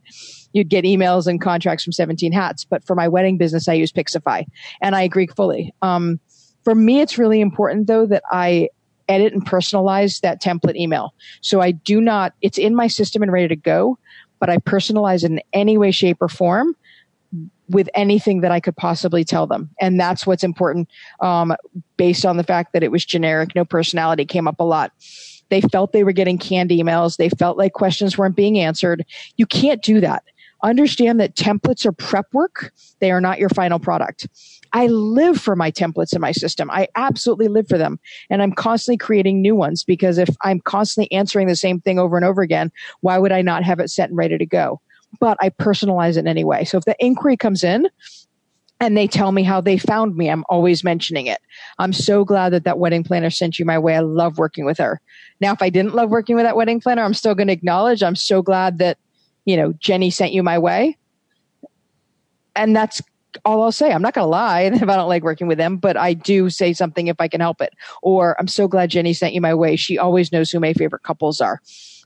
[0.54, 2.64] you'd get emails and contracts from 17 hats.
[2.64, 4.46] But for my wedding business, I use Pixifi
[4.80, 5.74] and I agree fully.
[5.82, 6.18] Um,
[6.62, 8.70] for me, it's really important though that I
[9.08, 11.12] edit and personalize that template email.
[11.42, 13.98] So I do not, it's in my system and ready to go,
[14.40, 16.74] but I personalize it in any way, shape or form
[17.68, 19.68] with anything that I could possibly tell them.
[19.80, 20.88] And that's what's important,
[21.20, 21.54] um,
[21.96, 24.92] based on the fact that it was generic, no personality came up a lot.
[25.50, 27.16] They felt they were getting canned emails.
[27.16, 29.04] They felt like questions weren't being answered.
[29.36, 30.24] You can't do that
[30.64, 32.72] understand that templates are prep work.
[33.00, 34.26] They are not your final product.
[34.72, 36.70] I live for my templates in my system.
[36.70, 38.00] I absolutely live for them.
[38.28, 42.16] And I'm constantly creating new ones because if I'm constantly answering the same thing over
[42.16, 44.80] and over again, why would I not have it set and ready to go?
[45.20, 46.64] But I personalize it anyway.
[46.64, 47.88] So if the inquiry comes in,
[48.80, 50.28] and they tell me how they found me.
[50.28, 51.40] I'm always mentioning it.
[51.78, 53.94] I'm so glad that that wedding planner sent you my way.
[53.94, 55.00] I love working with her.
[55.40, 58.02] Now, if I didn't love working with that wedding planner, I'm still going to acknowledge
[58.02, 58.98] I'm so glad that
[59.44, 60.96] you know, Jenny sent you my way.
[62.56, 63.02] And that's
[63.44, 63.92] all I'll say.
[63.92, 66.50] I'm not going to lie if I don't like working with them, but I do
[66.50, 67.74] say something if I can help it.
[68.02, 69.76] Or I'm so glad Jenny sent you my way.
[69.76, 71.60] She always knows who my favorite couples are.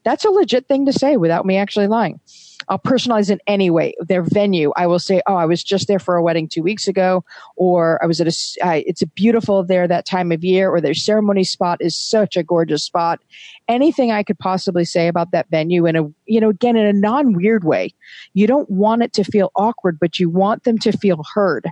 [0.05, 2.21] That's a legit thing to say without me actually lying.
[2.69, 5.99] I'll personalize in any way Their venue, I will say, oh, I was just there
[5.99, 7.25] for a wedding two weeks ago,
[7.57, 10.81] or I was at a, uh, it's a beautiful there that time of year, or
[10.81, 13.21] their ceremony spot is such a gorgeous spot.
[13.69, 16.93] Anything I could possibly say about that venue in a, you know, again, in a
[16.93, 17.95] non weird way.
[18.35, 21.67] You don't want it to feel awkward, but you want them to feel heard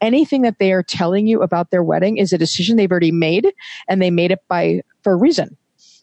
[0.00, 3.52] anything that they are telling you about their wedding is a decision they've already made
[3.88, 5.56] and they made it by for a reason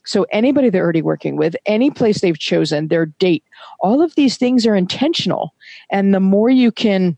[0.05, 3.43] so anybody they're already working with, any place they've chosen, their date,
[3.79, 5.53] all of these things are intentional.
[5.89, 7.17] And the more you can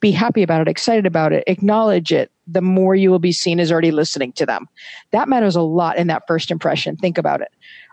[0.00, 3.58] be happy about it, excited about it, acknowledge it, the more you will be seen
[3.58, 4.66] as already listening to them.
[5.10, 6.96] That matters a lot in that first impression.
[6.96, 7.50] Think about it.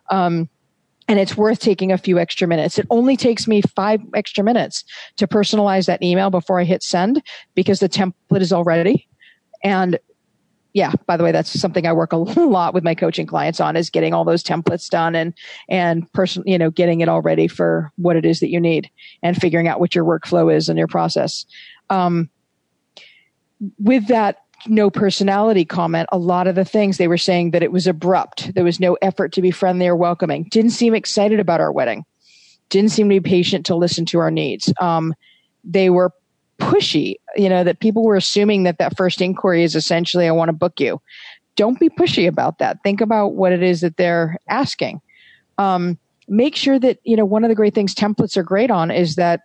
[0.09, 0.49] Um,
[1.07, 2.77] and it's worth taking a few extra minutes.
[2.77, 4.83] It only takes me five extra minutes
[5.17, 7.21] to personalize that email before I hit send
[7.55, 9.07] because the template is already.
[9.63, 9.99] And
[10.73, 13.75] yeah, by the way, that's something I work a lot with my coaching clients on
[13.75, 15.33] is getting all those templates done and,
[15.69, 18.89] and person, you know, getting it all ready for what it is that you need
[19.21, 21.45] and figuring out what your workflow is and your process.
[21.89, 22.29] Um,
[23.79, 27.71] with that no personality comment, a lot of the things they were saying that it
[27.71, 28.53] was abrupt.
[28.55, 30.45] There was no effort to be friendly or welcoming.
[30.45, 32.05] Didn't seem excited about our wedding.
[32.69, 34.73] Didn't seem to be patient to listen to our needs.
[34.79, 35.13] Um,
[35.63, 36.11] they were
[36.59, 40.49] pushy, you know, that people were assuming that that first inquiry is essentially, I want
[40.49, 41.01] to book you.
[41.55, 42.77] Don't be pushy about that.
[42.83, 45.01] Think about what it is that they're asking.
[45.57, 48.91] Um, make sure that, you know, one of the great things templates are great on
[48.91, 49.41] is that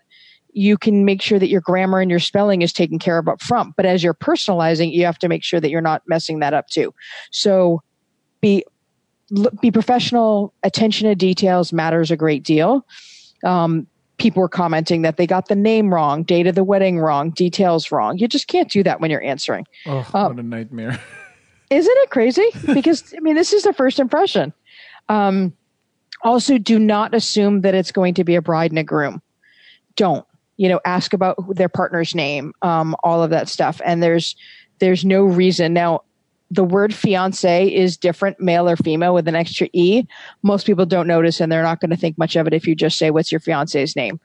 [0.53, 3.43] you can make sure that your grammar and your spelling is taken care of up
[3.43, 3.75] front.
[3.77, 6.69] But as you're personalizing, you have to make sure that you're not messing that up
[6.69, 6.95] too.
[7.31, 7.83] So
[8.41, 8.65] be,
[9.61, 10.55] be professional.
[10.63, 12.87] Attention to details matters a great deal.
[13.45, 13.87] Um,
[14.19, 17.91] people were commenting that they got the name wrong, date of the wedding wrong, details
[17.91, 18.19] wrong.
[18.19, 19.67] You just can't do that when you're answering.
[19.87, 21.01] Oh, um, what a nightmare.
[21.71, 22.49] isn't it crazy?
[22.73, 24.53] Because, I mean, this is the first impression.
[25.09, 25.55] Um,
[26.23, 29.23] also, do not assume that it's going to be a bride and a groom.
[29.97, 30.27] Don't.
[30.57, 33.81] You know, ask about their partner's name, um, all of that stuff.
[33.85, 34.35] And there's
[34.81, 35.73] there's no reason.
[35.73, 36.03] Now,
[36.51, 40.05] the word fiance is different, male or female, with an extra E.
[40.43, 42.75] Most people don't notice and they're not going to think much of it if you
[42.75, 44.21] just say, What's your fiance's name?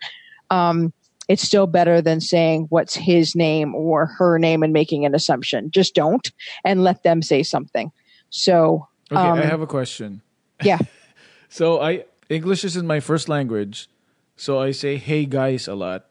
[0.49, 0.93] Um,
[1.27, 5.71] it's still better than saying what's his name or her name and making an assumption.
[5.71, 6.31] Just don't
[6.65, 7.91] and let them say something.
[8.29, 10.21] So, okay, um, I have a question.
[10.63, 10.79] Yeah.
[11.49, 13.89] so, I English isn't my first language,
[14.35, 16.07] so I say "Hey guys" a lot,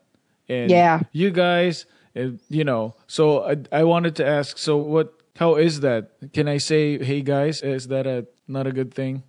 [0.49, 1.85] and yeah, you guys,
[2.15, 2.95] you know.
[3.07, 4.57] So I, I wanted to ask.
[4.57, 6.11] So, what how is that?
[6.33, 9.23] Can I say, hey guys, is that a not a good thing?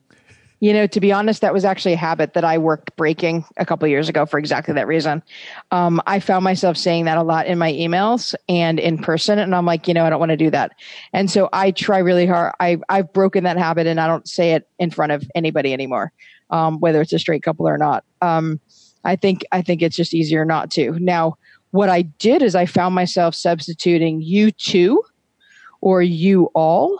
[0.59, 3.65] You know, to be honest, that was actually a habit that I worked breaking a
[3.65, 5.21] couple years ago for exactly that reason.
[5.71, 9.53] Um, I found myself saying that a lot in my emails and in person, and
[9.53, 10.71] I'm like, you know, I don't want to do that.
[11.11, 12.53] And so I try really hard.
[12.61, 16.13] I, I've broken that habit, and I don't say it in front of anybody anymore,
[16.49, 18.05] um, whether it's a straight couple or not.
[18.21, 18.61] Um,
[19.03, 20.97] I think I think it's just easier not to.
[20.97, 21.37] Now,
[21.71, 25.03] what I did is I found myself substituting you two
[25.83, 26.97] or you all.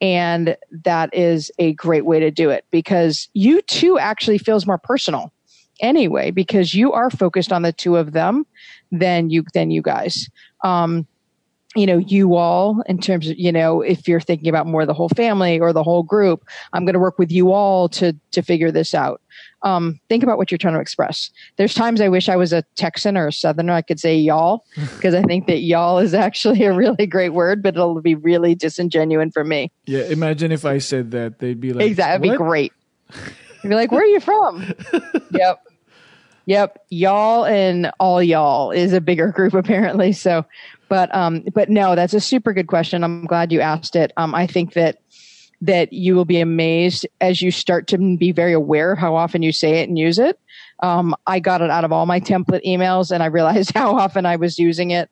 [0.00, 4.78] And that is a great way to do it because you two actually feels more
[4.78, 5.30] personal
[5.80, 8.46] anyway, because you are focused on the two of them
[8.90, 10.30] than you, than you guys.
[10.64, 11.06] Um,
[11.76, 14.94] you know, you all in terms of, you know, if you're thinking about more the
[14.94, 18.42] whole family or the whole group, I'm going to work with you all to, to
[18.42, 19.20] figure this out
[19.64, 21.30] um, think about what you're trying to express.
[21.56, 23.72] There's times I wish I was a Texan or a Southerner.
[23.72, 27.62] I could say y'all because I think that y'all is actually a really great word,
[27.62, 29.70] but it'll be really disingenuous for me.
[29.86, 32.72] Yeah, imagine if I said that, they'd be like, exactly, it'd be great.
[33.62, 34.74] You'd be like, where are you from?
[35.30, 35.64] yep.
[36.46, 40.12] Yep, y'all and all y'all is a bigger group apparently.
[40.12, 40.44] So,
[40.88, 43.04] but um, but no, that's a super good question.
[43.04, 44.12] I'm glad you asked it.
[44.16, 44.98] Um, I think that
[45.62, 49.42] that you will be amazed as you start to be very aware of how often
[49.42, 50.38] you say it and use it.
[50.80, 54.26] Um, I got it out of all my template emails and I realized how often
[54.26, 55.08] I was using it.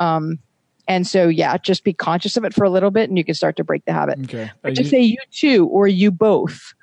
[0.00, 0.40] Um,
[0.88, 3.36] and so, yeah, just be conscious of it for a little bit and you can
[3.36, 4.18] start to break the habit.
[4.24, 4.50] Okay.
[4.60, 6.74] But just say you two or you both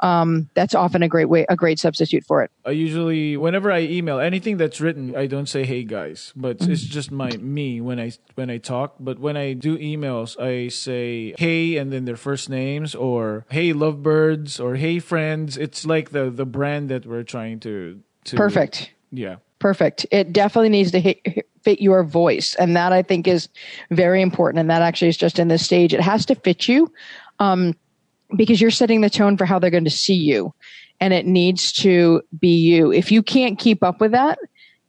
[0.00, 2.50] um, that's often a great way, a great substitute for it.
[2.64, 6.72] I usually, whenever I email anything that's written, I don't say "Hey guys," but mm-hmm.
[6.72, 8.96] it's just my me when I when I talk.
[9.00, 13.72] But when I do emails, I say "Hey" and then their first names, or "Hey
[13.72, 18.00] lovebirds," or "Hey friends." It's like the the brand that we're trying to.
[18.24, 18.92] to Perfect.
[19.10, 19.36] Yeah.
[19.58, 20.06] Perfect.
[20.12, 23.48] It definitely needs to hit, fit your voice, and that I think is
[23.90, 24.60] very important.
[24.60, 25.92] And that actually is just in this stage.
[25.92, 26.92] It has to fit you.
[27.40, 27.74] Um,
[28.36, 30.52] because you're setting the tone for how they're going to see you
[31.00, 32.92] and it needs to be you.
[32.92, 34.38] If you can't keep up with that,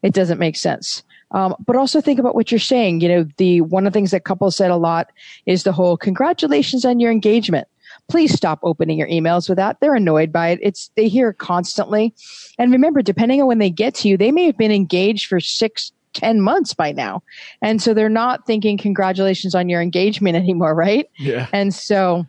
[0.02, 1.04] it doesn't make sense.
[1.32, 3.02] Um, but also think about what you're saying.
[3.02, 5.12] You know, the one of the things that couples said a lot
[5.46, 7.68] is the whole congratulations on your engagement.
[8.08, 9.80] Please stop opening your emails with that.
[9.80, 10.60] They're annoyed by it.
[10.64, 12.16] It's they hear it constantly.
[12.58, 15.40] And remember, depending on when they get to you, they may have been engaged for
[15.40, 17.22] six, ten months by now.
[17.62, 21.08] And so they're not thinking congratulations on your engagement anymore, right?
[21.20, 21.48] Yeah.
[21.54, 22.26] And so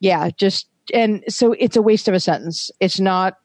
[0.00, 2.70] yeah, just and so it's a waste of a sentence.
[2.80, 3.38] It's not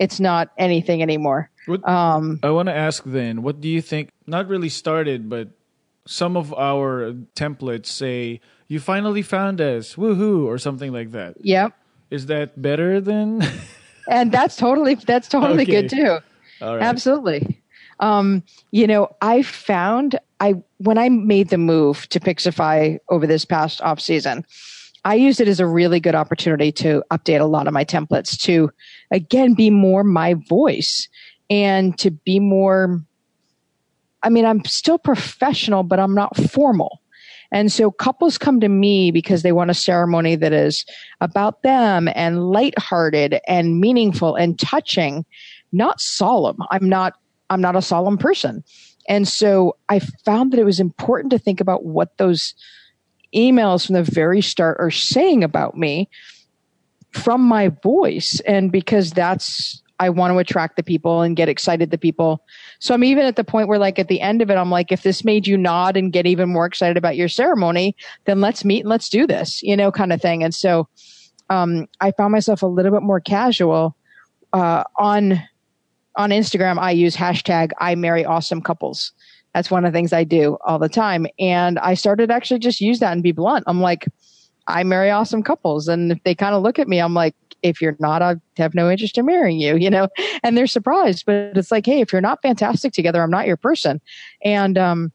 [0.00, 1.50] it's not anything anymore.
[1.66, 4.10] What, um, I want to ask then, what do you think?
[4.26, 5.48] Not really started, but
[6.06, 11.36] some of our templates say you finally found us, woohoo, or something like that.
[11.44, 11.72] Yep.
[12.10, 13.42] Is that better than?
[14.10, 15.82] and that's totally that's totally okay.
[15.82, 16.18] good too.
[16.60, 17.60] Absolutely.
[18.00, 23.44] Um, you know, I found I when I made the move to Pixifi over this
[23.44, 24.44] past off season,
[25.04, 28.38] I used it as a really good opportunity to update a lot of my templates
[28.42, 28.70] to,
[29.10, 31.08] again, be more my voice
[31.50, 33.00] and to be more.
[34.22, 37.00] I mean, I'm still professional, but I'm not formal.
[37.50, 40.86] And so couples come to me because they want a ceremony that is
[41.20, 45.26] about them and lighthearted and meaningful and touching,
[45.72, 46.56] not solemn.
[46.70, 47.14] I'm not,
[47.50, 48.64] I'm not a solemn person.
[49.08, 52.54] And so I found that it was important to think about what those
[53.34, 56.08] emails from the very start are saying about me
[57.12, 58.40] from my voice.
[58.46, 62.44] And because that's, I want to attract the people and get excited the people.
[62.78, 64.90] So I'm even at the point where like at the end of it, I'm like,
[64.90, 68.64] if this made you nod and get even more excited about your ceremony, then let's
[68.64, 70.42] meet and let's do this, you know, kind of thing.
[70.42, 70.88] And so,
[71.50, 73.94] um, I found myself a little bit more casual,
[74.52, 75.42] uh, on,
[76.16, 76.78] on Instagram.
[76.78, 79.12] I use hashtag I marry awesome couples.
[79.54, 81.26] That's one of the things I do all the time.
[81.38, 83.64] And I started actually just use that and be blunt.
[83.66, 84.08] I'm like,
[84.66, 85.88] I marry awesome couples.
[85.88, 88.74] And if they kind of look at me, I'm like, if you're not, I have
[88.74, 90.08] no interest in marrying you, you know,
[90.42, 93.56] and they're surprised, but it's like, Hey, if you're not fantastic together, I'm not your
[93.56, 94.00] person.
[94.44, 95.12] And, um,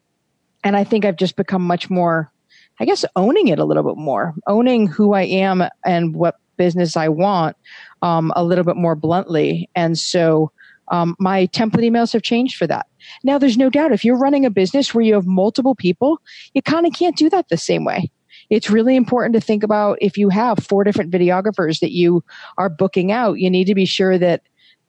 [0.63, 2.31] and I think I've just become much more,
[2.79, 6.97] I guess, owning it a little bit more, owning who I am and what business
[6.97, 7.55] I want,
[8.01, 9.69] um, a little bit more bluntly.
[9.75, 10.51] And so,
[10.89, 12.88] um, my template emails have changed for that.
[13.24, 16.20] Now, there's no doubt if you're running a business where you have multiple people,
[16.53, 18.10] you kind of can't do that the same way.
[18.49, 22.24] It's really important to think about if you have four different videographers that you
[22.58, 24.41] are booking out, you need to be sure that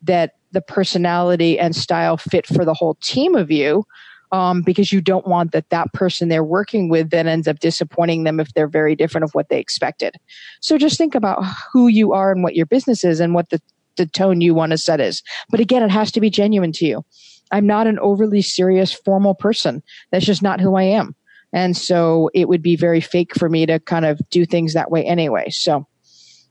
[0.03, 3.85] that the personality and style fit for the whole team of you.
[4.31, 8.25] Um, because you don't want that that person they're working with then ends up disappointing
[8.25, 10.16] them if they're very different of what they expected.
[10.61, 11.43] So just think about
[11.73, 13.59] who you are and what your business is and what the,
[13.97, 15.23] the tone you want to set is.
[15.49, 17.05] But again, it has to be genuine to you.
[17.51, 19.82] I'm not an overly serious formal person.
[20.11, 21.14] That's just not who I am.
[21.53, 24.90] And so it would be very fake for me to kind of do things that
[24.90, 25.49] way anyway.
[25.51, 25.86] So,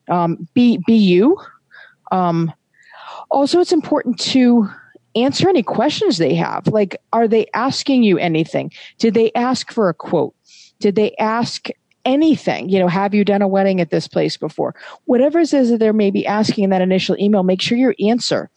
[0.10, 1.38] um, be, be you.
[2.12, 2.52] Um,
[3.30, 4.68] also it's important to
[5.16, 6.68] answer any questions they have.
[6.68, 8.72] Like, are they asking you anything?
[8.98, 10.36] Did they ask for a quote?
[10.80, 11.68] Did they ask
[12.06, 12.70] anything?
[12.70, 14.76] You know, have you done a wedding at this place before?
[15.06, 18.50] Whatever it is that they're maybe asking in that initial email, make sure you answer.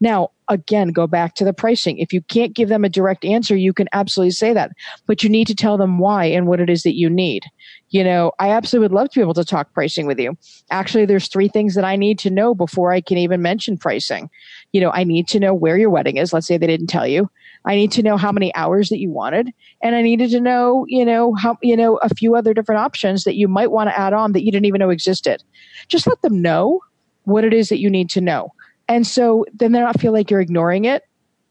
[0.00, 1.98] Now, again, go back to the pricing.
[1.98, 4.72] If you can't give them a direct answer, you can absolutely say that,
[5.06, 7.44] but you need to tell them why and what it is that you need.
[7.90, 10.36] You know, I absolutely would love to be able to talk pricing with you.
[10.70, 14.28] Actually, there's three things that I need to know before I can even mention pricing.
[14.72, 16.32] You know, I need to know where your wedding is.
[16.32, 17.30] Let's say they didn't tell you.
[17.64, 19.50] I need to know how many hours that you wanted.
[19.82, 23.24] And I needed to know, you know, how, you know, a few other different options
[23.24, 25.42] that you might want to add on that you didn't even know existed.
[25.88, 26.80] Just let them know
[27.24, 28.52] what it is that you need to know.
[28.88, 31.02] And so then they don't feel like you're ignoring it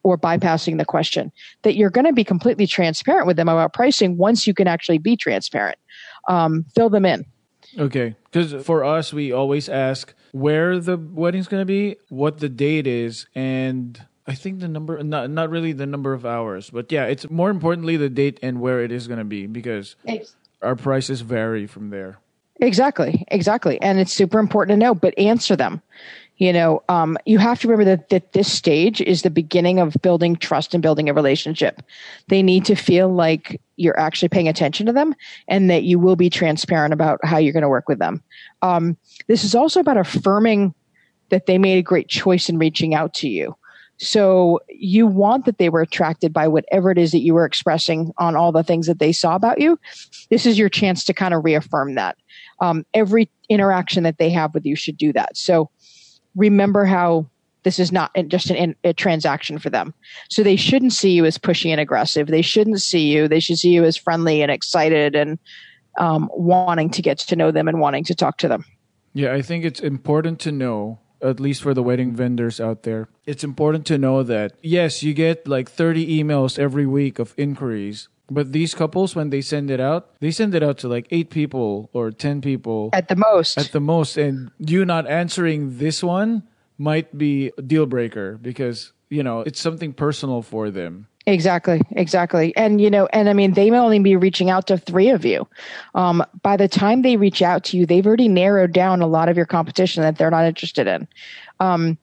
[0.03, 1.31] or bypassing the question,
[1.63, 4.99] that you're going to be completely transparent with them about pricing once you can actually
[4.99, 5.79] be transparent.
[6.27, 7.25] Um, fill them in.
[7.77, 8.15] Okay.
[8.31, 12.85] Because for us, we always ask where the wedding's going to be, what the date
[12.85, 17.05] is, and I think the number, not, not really the number of hours, but yeah,
[17.05, 19.95] it's more importantly the date and where it is going to be because
[20.61, 22.19] our prices vary from there.
[22.61, 23.81] Exactly, exactly.
[23.81, 25.81] And it's super important to know, but answer them
[26.37, 29.95] you know um, you have to remember that, that this stage is the beginning of
[30.01, 31.81] building trust and building a relationship.
[32.27, 35.15] They need to feel like you're actually paying attention to them
[35.47, 38.23] and that you will be transparent about how you're going to work with them.
[38.61, 40.73] Um, this is also about affirming
[41.29, 43.55] that they made a great choice in reaching out to you.
[43.97, 48.13] So you want that they were attracted by whatever it is that you were expressing
[48.17, 49.79] on all the things that they saw about you.
[50.29, 52.17] This is your chance to kind of reaffirm that.
[52.59, 55.37] Um, every interaction that they have with you should do that.
[55.37, 55.69] So
[56.35, 57.27] remember how
[57.63, 59.93] this is not just an, a transaction for them.
[60.29, 62.27] So they shouldn't see you as pushy and aggressive.
[62.27, 63.27] They shouldn't see you.
[63.27, 65.39] They should see you as friendly and excited and
[65.97, 68.65] um, wanting to get to know them and wanting to talk to them.
[69.13, 73.07] Yeah, I think it's important to know at least for the wedding vendors out there,
[73.25, 78.07] it's important to know that yes, you get like 30 emails every week of inquiries,
[78.29, 81.29] but these couples, when they send it out, they send it out to like eight
[81.29, 83.57] people or 10 people at the most.
[83.57, 84.17] At the most.
[84.17, 86.43] And you not answering this one
[86.77, 91.07] might be a deal breaker because, you know, it's something personal for them.
[91.27, 92.55] Exactly, exactly.
[92.55, 95.25] And, you know, and I mean, they may only be reaching out to three of
[95.25, 95.47] you.
[95.95, 99.27] Um, by the time they reach out to you, they've already narrowed down a lot
[99.27, 101.07] of your competition that they're not interested in.
[101.59, 101.97] Um,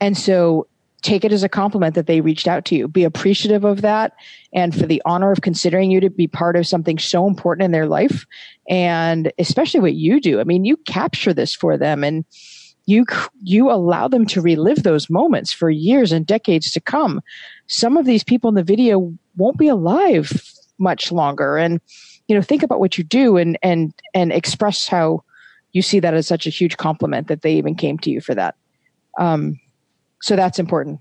[0.00, 0.68] and so
[1.02, 2.86] take it as a compliment that they reached out to you.
[2.86, 4.12] Be appreciative of that
[4.52, 7.72] and for the honor of considering you to be part of something so important in
[7.72, 8.26] their life.
[8.68, 10.38] And especially what you do.
[10.38, 12.24] I mean, you capture this for them and,
[12.88, 13.04] you
[13.42, 17.20] you allow them to relive those moments for years and decades to come.
[17.66, 20.42] Some of these people in the video won't be alive
[20.78, 21.58] much longer.
[21.58, 21.82] And
[22.28, 25.22] you know think about what you do and and and express how
[25.72, 28.34] you see that as such a huge compliment that they even came to you for
[28.34, 28.54] that.
[29.18, 29.60] Um,
[30.22, 31.00] so that's important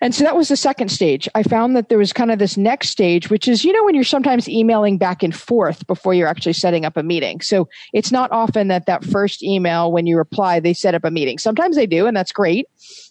[0.00, 1.28] and so that was the second stage.
[1.34, 3.94] I found that there was kind of this next stage, which is, you know, when
[3.94, 7.42] you're sometimes emailing back and forth before you're actually setting up a meeting.
[7.42, 11.10] So it's not often that that first email, when you reply, they set up a
[11.10, 11.36] meeting.
[11.36, 12.66] Sometimes they do, and that's great,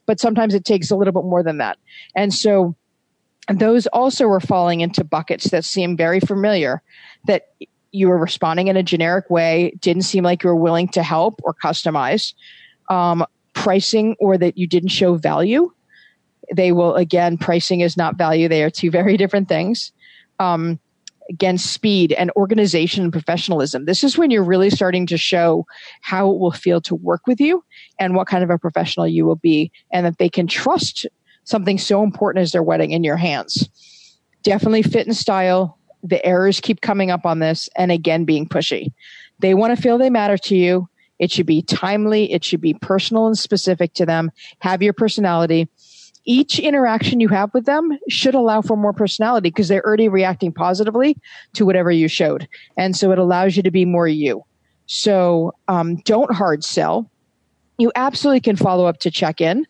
[0.07, 1.77] but sometimes it takes a little bit more than that.
[2.15, 2.75] And so
[3.53, 6.81] those also were falling into buckets that seem very familiar
[7.25, 7.49] that
[7.91, 11.39] you were responding in a generic way, didn't seem like you were willing to help
[11.43, 12.33] or customize,
[12.89, 15.71] um, pricing, or that you didn't show value
[16.55, 18.47] they will again pricing is not value.
[18.47, 19.91] They are two very different things.
[20.39, 20.79] Um,
[21.29, 23.85] again speed and organization and professionalism.
[23.85, 25.65] This is when you're really starting to show
[26.01, 27.63] how it will feel to work with you
[27.99, 31.05] and what kind of a professional you will be and that they can trust
[31.43, 33.69] something so important as their wedding in your hands.
[34.43, 35.77] Definitely fit and style.
[36.03, 38.91] The errors keep coming up on this and again being pushy.
[39.39, 40.89] They want to feel they matter to you.
[41.19, 42.31] It should be timely.
[42.31, 44.31] It should be personal and specific to them.
[44.59, 45.67] Have your personality
[46.29, 50.53] each interaction you have with them should allow for more personality because they're already reacting
[50.53, 51.17] positively
[51.53, 52.47] to whatever you showed.
[52.77, 54.45] And so it allows you to be more you.
[54.85, 57.09] So um, don't hard sell.
[57.79, 59.65] You absolutely can follow up to check in.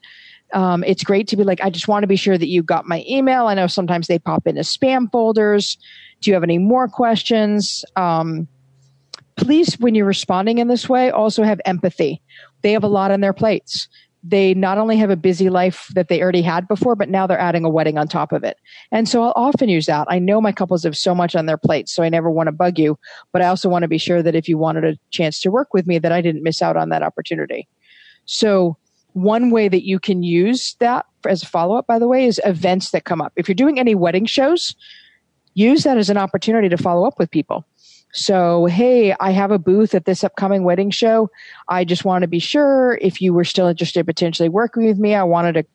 [0.51, 2.85] Um, it's great to be like, I just want to be sure that you got
[2.85, 3.47] my email.
[3.47, 5.77] I know sometimes they pop into spam folders.
[6.19, 7.85] Do you have any more questions?
[7.95, 8.49] Um,
[9.37, 12.21] please, when you're responding in this way, also have empathy.
[12.63, 13.87] They have a lot on their plates
[14.23, 17.39] they not only have a busy life that they already had before, but now they're
[17.39, 18.57] adding a wedding on top of it.
[18.91, 20.07] And so I'll often use that.
[20.09, 22.51] I know my couples have so much on their plates, so I never want to
[22.51, 22.97] bug you,
[23.31, 25.73] but I also want to be sure that if you wanted a chance to work
[25.73, 27.67] with me, that I didn't miss out on that opportunity.
[28.25, 28.77] So
[29.13, 32.41] one way that you can use that as a follow up, by the way, is
[32.45, 33.33] events that come up.
[33.35, 34.75] If you're doing any wedding shows,
[35.53, 37.65] use that as an opportunity to follow up with people.
[38.11, 41.29] So, hey, I have a booth at this upcoming wedding show.
[41.67, 45.13] I just want to be sure if you were still interested potentially working with me.
[45.13, 45.65] I wanted to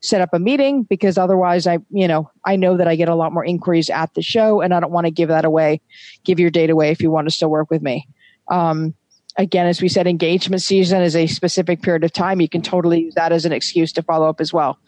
[0.00, 3.14] set up a meeting because otherwise I, you know, I know that I get a
[3.14, 5.80] lot more inquiries at the show and I don't want to give that away,
[6.24, 8.08] give your date away if you want to still work with me.
[8.48, 8.94] Um,
[9.36, 12.40] again, as we said, engagement season is a specific period of time.
[12.40, 14.78] You can totally use that as an excuse to follow up as well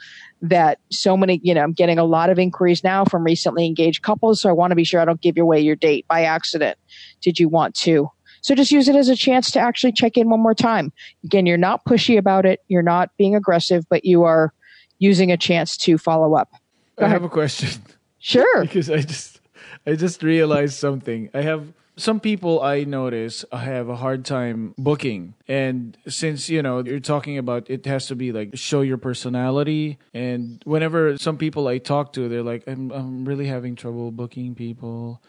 [0.42, 4.02] that so many, you know, I'm getting a lot of inquiries now from recently engaged
[4.02, 4.40] couples.
[4.40, 6.76] So I want to be sure I don't give away your date by accident.
[7.20, 8.10] Did you want to?
[8.42, 10.92] So just use it as a chance to actually check in one more time.
[11.24, 12.60] Again, you're not pushy about it.
[12.66, 14.52] You're not being aggressive, but you are
[14.98, 16.50] using a chance to follow up.
[16.96, 17.22] Go I ahead.
[17.22, 17.80] have a question.
[18.18, 18.60] Sure.
[18.62, 19.40] because I just,
[19.86, 21.30] I just realized something.
[21.32, 25.34] I have some people I notice have a hard time booking.
[25.46, 29.98] And since, you know, you're talking about it has to be like show your personality.
[30.14, 34.54] And whenever some people I talk to, they're like, I'm, I'm really having trouble booking
[34.54, 35.22] people.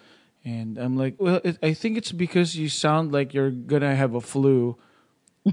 [0.45, 3.95] And I'm like, well, it, I think it's because you sound like you're going to
[3.95, 4.77] have a flu.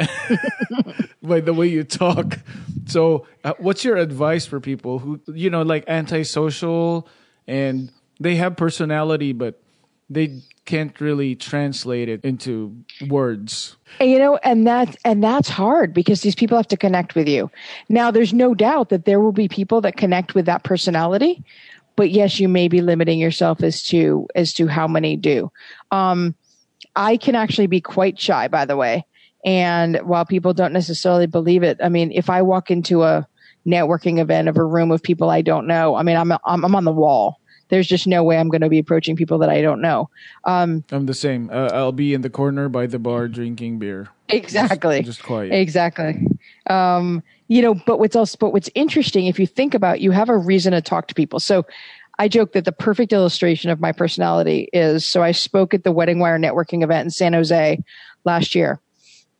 [1.22, 2.38] by the way you talk.
[2.86, 7.08] So, uh, what's your advice for people who, you know, like antisocial
[7.46, 7.90] and
[8.20, 9.59] they have personality, but
[10.10, 12.76] they can't really translate it into
[13.08, 13.76] words.
[14.00, 17.28] And, you know, and that and that's hard because these people have to connect with
[17.28, 17.50] you.
[17.88, 21.42] Now, there's no doubt that there will be people that connect with that personality,
[21.96, 25.50] but yes, you may be limiting yourself as to as to how many do.
[25.92, 26.34] Um,
[26.96, 29.06] I can actually be quite shy, by the way.
[29.44, 33.26] And while people don't necessarily believe it, I mean, if I walk into a
[33.66, 36.74] networking event of a room of people I don't know, I mean, I'm I'm, I'm
[36.74, 37.39] on the wall
[37.70, 40.10] there's just no way I'm going to be approaching people that I don't know.
[40.44, 41.48] Um, I'm the same.
[41.50, 44.08] Uh, I'll be in the corner by the bar drinking beer.
[44.28, 44.98] Exactly.
[44.98, 45.52] Just, just quiet.
[45.52, 46.26] Exactly.
[46.68, 48.36] Um, you know, but what's else?
[48.36, 51.40] But what's interesting, if you think about, you have a reason to talk to people.
[51.40, 51.64] So.
[52.18, 55.92] I joke that the perfect illustration of my personality is so I spoke at the
[55.92, 57.82] Wedding Wire networking event in San Jose
[58.24, 58.78] last year.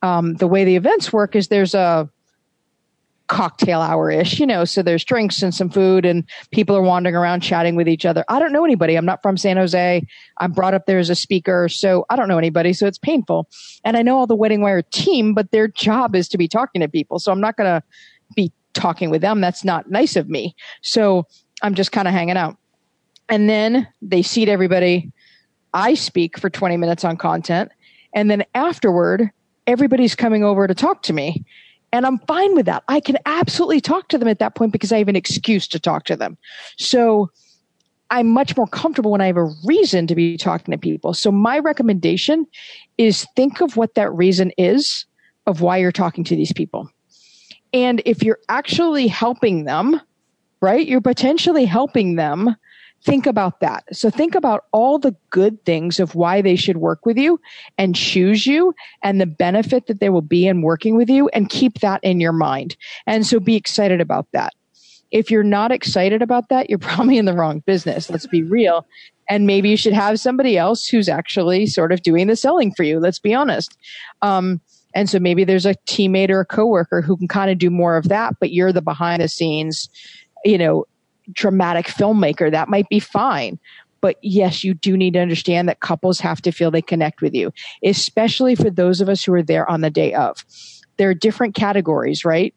[0.01, 2.09] um, the way the events work is there's a
[3.31, 7.15] cocktail hour ish, you know, so there's drinks and some food and people are wandering
[7.15, 8.25] around chatting with each other.
[8.27, 8.97] I don't know anybody.
[8.97, 10.05] I'm not from San Jose.
[10.39, 13.47] I'm brought up there as a speaker, so I don't know anybody, so it's painful.
[13.85, 16.81] And I know all the Wedding Wire team, but their job is to be talking
[16.81, 17.19] to people.
[17.19, 17.81] So I'm not going to
[18.35, 19.39] be talking with them.
[19.39, 20.53] That's not nice of me.
[20.81, 21.25] So
[21.61, 22.57] I'm just kind of hanging out.
[23.29, 25.09] And then they seat everybody.
[25.73, 27.71] I speak for 20 minutes on content.
[28.13, 29.31] And then afterward,
[29.67, 31.45] everybody's coming over to talk to me.
[31.93, 32.83] And I'm fine with that.
[32.87, 35.79] I can absolutely talk to them at that point because I have an excuse to
[35.79, 36.37] talk to them.
[36.77, 37.29] So
[38.11, 41.13] I'm much more comfortable when I have a reason to be talking to people.
[41.13, 42.45] So my recommendation
[42.97, 45.05] is think of what that reason is
[45.47, 46.89] of why you're talking to these people.
[47.73, 49.99] And if you're actually helping them,
[50.61, 52.55] right, you're potentially helping them
[53.03, 53.83] think about that.
[53.91, 57.39] So think about all the good things of why they should work with you
[57.77, 58.73] and choose you
[59.03, 62.19] and the benefit that there will be in working with you and keep that in
[62.19, 62.75] your mind.
[63.07, 64.53] And so be excited about that.
[65.09, 68.09] If you're not excited about that, you're probably in the wrong business.
[68.09, 68.85] Let's be real.
[69.29, 72.83] And maybe you should have somebody else who's actually sort of doing the selling for
[72.83, 72.99] you.
[72.99, 73.77] Let's be honest.
[74.21, 74.61] Um,
[74.93, 77.95] and so maybe there's a teammate or a coworker who can kind of do more
[77.95, 79.89] of that, but you're the behind the scenes,
[80.43, 80.85] you know,
[81.33, 83.59] dramatic filmmaker, that might be fine.
[84.01, 87.35] But yes, you do need to understand that couples have to feel they connect with
[87.35, 87.53] you,
[87.83, 90.43] especially for those of us who are there on the day of.
[90.97, 92.53] There are different categories, right?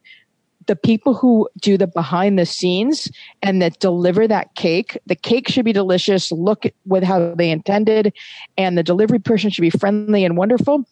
[0.67, 3.11] the people who do the behind the scenes
[3.43, 8.13] and that deliver that cake, the cake should be delicious, look with how they intended,
[8.57, 10.85] and the delivery person should be friendly and wonderful.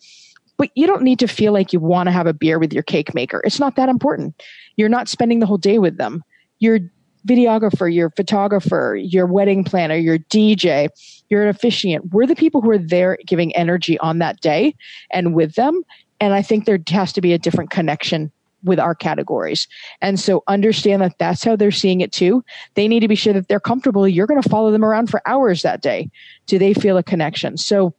[0.58, 2.82] But you don't need to feel like you want to have a beer with your
[2.82, 3.40] cake maker.
[3.44, 4.40] It's not that important.
[4.76, 6.22] You're not spending the whole day with them.
[6.58, 6.80] You're
[7.26, 10.88] videographer, your photographer, your wedding planner, your DJ,
[11.28, 12.12] you're an officiant.
[12.12, 14.74] We're the people who are there giving energy on that day
[15.10, 15.82] and with them.
[16.20, 18.30] And I think there has to be a different connection
[18.64, 19.66] with our categories.
[20.00, 22.44] And so understand that that's how they're seeing it too.
[22.74, 24.06] They need to be sure that they're comfortable.
[24.06, 26.10] You're going to follow them around for hours that day.
[26.46, 27.56] Do they feel a connection?
[27.56, 27.94] So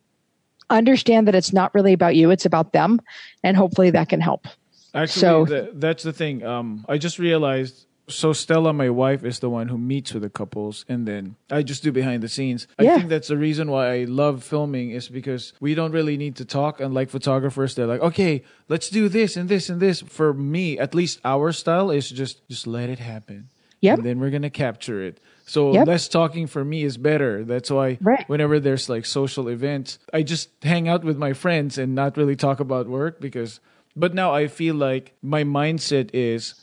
[0.69, 2.31] understand that it's not really about you.
[2.31, 3.01] It's about them.
[3.43, 4.47] And hopefully that can help.
[4.95, 6.45] Actually, so, the, that's the thing.
[6.45, 10.29] Um, I just realized so Stella, my wife, is the one who meets with the
[10.29, 12.67] couples, and then I just do behind the scenes.
[12.79, 12.93] Yeah.
[12.93, 16.35] I think that's the reason why I love filming is because we don't really need
[16.37, 16.81] to talk.
[16.81, 20.01] Unlike photographers, they're like, okay, let's do this and this and this.
[20.01, 23.49] For me, at least our style is just just let it happen.
[23.79, 23.99] Yep.
[23.99, 25.19] And then we're gonna capture it.
[25.45, 25.87] So yep.
[25.87, 27.43] less talking for me is better.
[27.43, 28.27] That's why right.
[28.27, 32.35] whenever there's like social events, I just hang out with my friends and not really
[32.35, 33.59] talk about work because.
[33.95, 36.55] But now I feel like my mindset is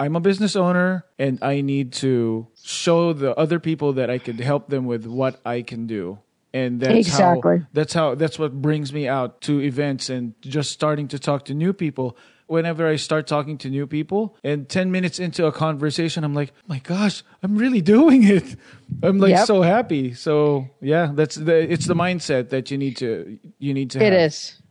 [0.00, 4.38] I'm a business owner and I need to show the other people that I could
[4.40, 6.18] help them with what I can do.
[6.54, 7.58] And that's exactly.
[7.58, 11.44] how that's how that's what brings me out to events and just starting to talk
[11.46, 12.16] to new people.
[12.46, 16.54] Whenever I start talking to new people and 10 minutes into a conversation, I'm like,
[16.66, 18.56] my gosh, I'm really doing it.
[19.02, 19.46] I'm like yep.
[19.46, 20.14] so happy.
[20.14, 24.14] So yeah, that's the, it's the mindset that you need to, you need to It
[24.14, 24.22] have.
[24.22, 24.62] is.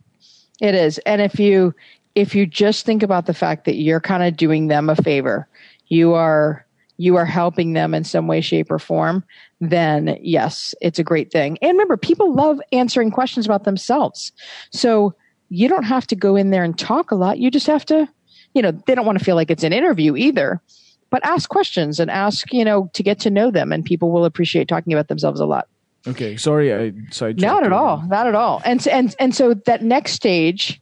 [0.60, 0.98] It is.
[1.06, 1.72] And if you,
[2.18, 5.46] if you just think about the fact that you're kind of doing them a favor,
[5.86, 6.66] you are
[6.96, 9.22] you are helping them in some way, shape, or form,
[9.60, 11.56] then yes, it's a great thing.
[11.62, 14.32] And remember, people love answering questions about themselves.
[14.72, 15.14] So
[15.48, 17.38] you don't have to go in there and talk a lot.
[17.38, 18.08] You just have to,
[18.52, 20.60] you know, they don't want to feel like it's an interview either,
[21.10, 23.70] but ask questions and ask, you know, to get to know them.
[23.70, 25.68] And people will appreciate talking about themselves a lot.
[26.08, 26.36] Okay.
[26.36, 26.74] Sorry.
[26.74, 27.34] I, sorry.
[27.34, 28.02] Not at all.
[28.08, 28.60] Not at all.
[28.64, 30.80] And, and, and so that next stage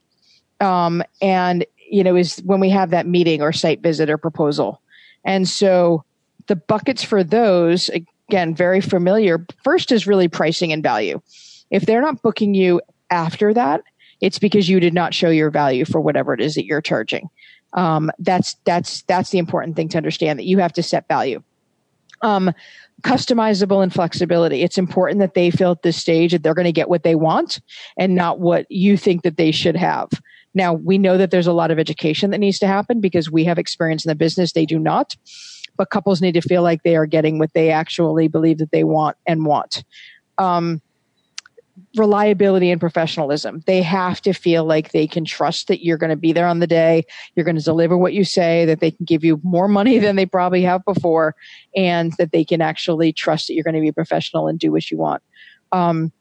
[0.61, 4.80] um, and you know is when we have that meeting or site visit or proposal.
[5.24, 6.04] And so
[6.46, 9.44] the buckets for those again very familiar.
[9.64, 11.20] First is really pricing and value.
[11.70, 12.80] If they're not booking you
[13.11, 13.82] after that
[14.20, 17.28] it's because you did not show your value for whatever it is that you're charging.
[17.74, 21.42] Um, that's that's that's the important thing to understand that you have to set value.
[22.22, 22.52] Um,
[23.02, 24.62] customizable and flexibility.
[24.62, 27.14] It's important that they feel at this stage that they're going to get what they
[27.14, 27.61] want
[27.98, 30.09] and not what you think that they should have.
[30.57, 33.44] Now, we know that there's a lot of education that needs to happen because we
[33.44, 34.52] have experience in the business.
[34.52, 35.14] They do not.
[35.76, 38.82] But couples need to feel like they are getting what they actually believe that they
[38.82, 39.84] want and want.
[40.38, 40.80] Um,
[41.94, 43.62] reliability and professionalism.
[43.66, 46.61] They have to feel like they can trust that you're going to be there on
[46.61, 47.04] the day,
[47.34, 50.16] you're going to deliver what you say, that they can give you more money than
[50.16, 51.34] they probably have before,
[51.74, 54.90] and that they can actually trust that you're going to be professional and do what
[54.90, 55.22] you want.
[55.72, 56.12] Um,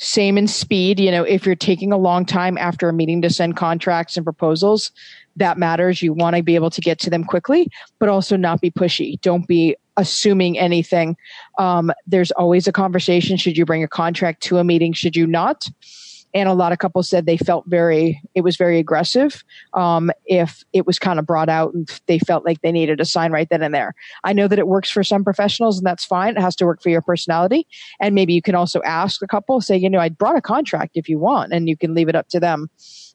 [0.00, 0.98] same in speed.
[0.98, 4.24] You know, if you're taking a long time after a meeting to send contracts and
[4.24, 4.90] proposals,
[5.36, 6.02] that matters.
[6.02, 9.20] You want to be able to get to them quickly, but also not be pushy.
[9.20, 11.16] Don't be assuming anything.
[11.58, 13.36] Um, there's always a conversation.
[13.36, 14.94] Should you bring a contract to a meeting?
[14.94, 15.68] Should you not?
[16.34, 19.42] And a lot of couples said they felt very it was very aggressive
[19.74, 23.04] um, if it was kind of brought out and they felt like they needed a
[23.04, 23.94] sign right then and there.
[24.24, 26.36] I know that it works for some professionals and that's fine.
[26.36, 27.66] It has to work for your personality.
[28.00, 30.92] And maybe you can also ask a couple say you know i brought a contract
[30.96, 32.68] if you want and you can leave it up to them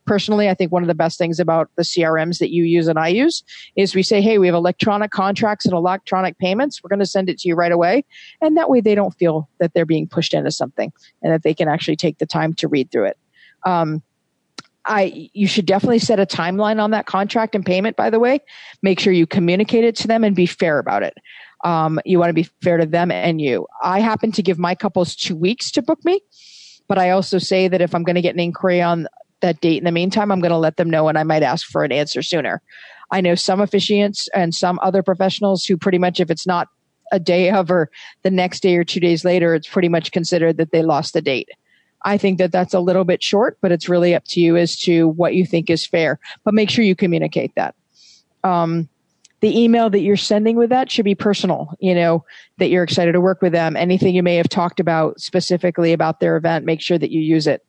[0.05, 2.99] personally, I think one of the best things about the CRMs that you use and
[2.99, 3.43] I use
[3.75, 6.83] is we say, hey, we have electronic contracts and electronic payments.
[6.83, 8.05] We're going to send it to you right away.
[8.41, 10.91] And that way they don't feel that they're being pushed into something
[11.21, 13.17] and that they can actually take the time to read through it.
[13.65, 14.03] Um,
[14.87, 18.39] I, you should definitely set a timeline on that contract and payment, by the way.
[18.83, 21.17] Make sure you communicate it to them and be fair about it.
[21.63, 23.65] Um, you want to be fair to them and you.
[23.81, 26.21] I happen to give my couples two weeks to book me,
[26.87, 29.07] but I also say that if I'm going to get an inquiry on
[29.41, 29.77] that date.
[29.77, 31.91] In the meantime, I'm going to let them know and I might ask for an
[31.91, 32.61] answer sooner.
[33.11, 36.67] I know some officiants and some other professionals who pretty much, if it's not
[37.11, 37.91] a day of or
[38.23, 41.21] the next day or two days later, it's pretty much considered that they lost the
[41.21, 41.49] date.
[42.03, 44.77] I think that that's a little bit short, but it's really up to you as
[44.81, 46.19] to what you think is fair.
[46.43, 47.75] But make sure you communicate that.
[48.43, 48.89] Um,
[49.41, 52.23] the email that you're sending with that should be personal, you know,
[52.57, 53.75] that you're excited to work with them.
[53.75, 57.47] Anything you may have talked about specifically about their event, make sure that you use
[57.47, 57.63] it.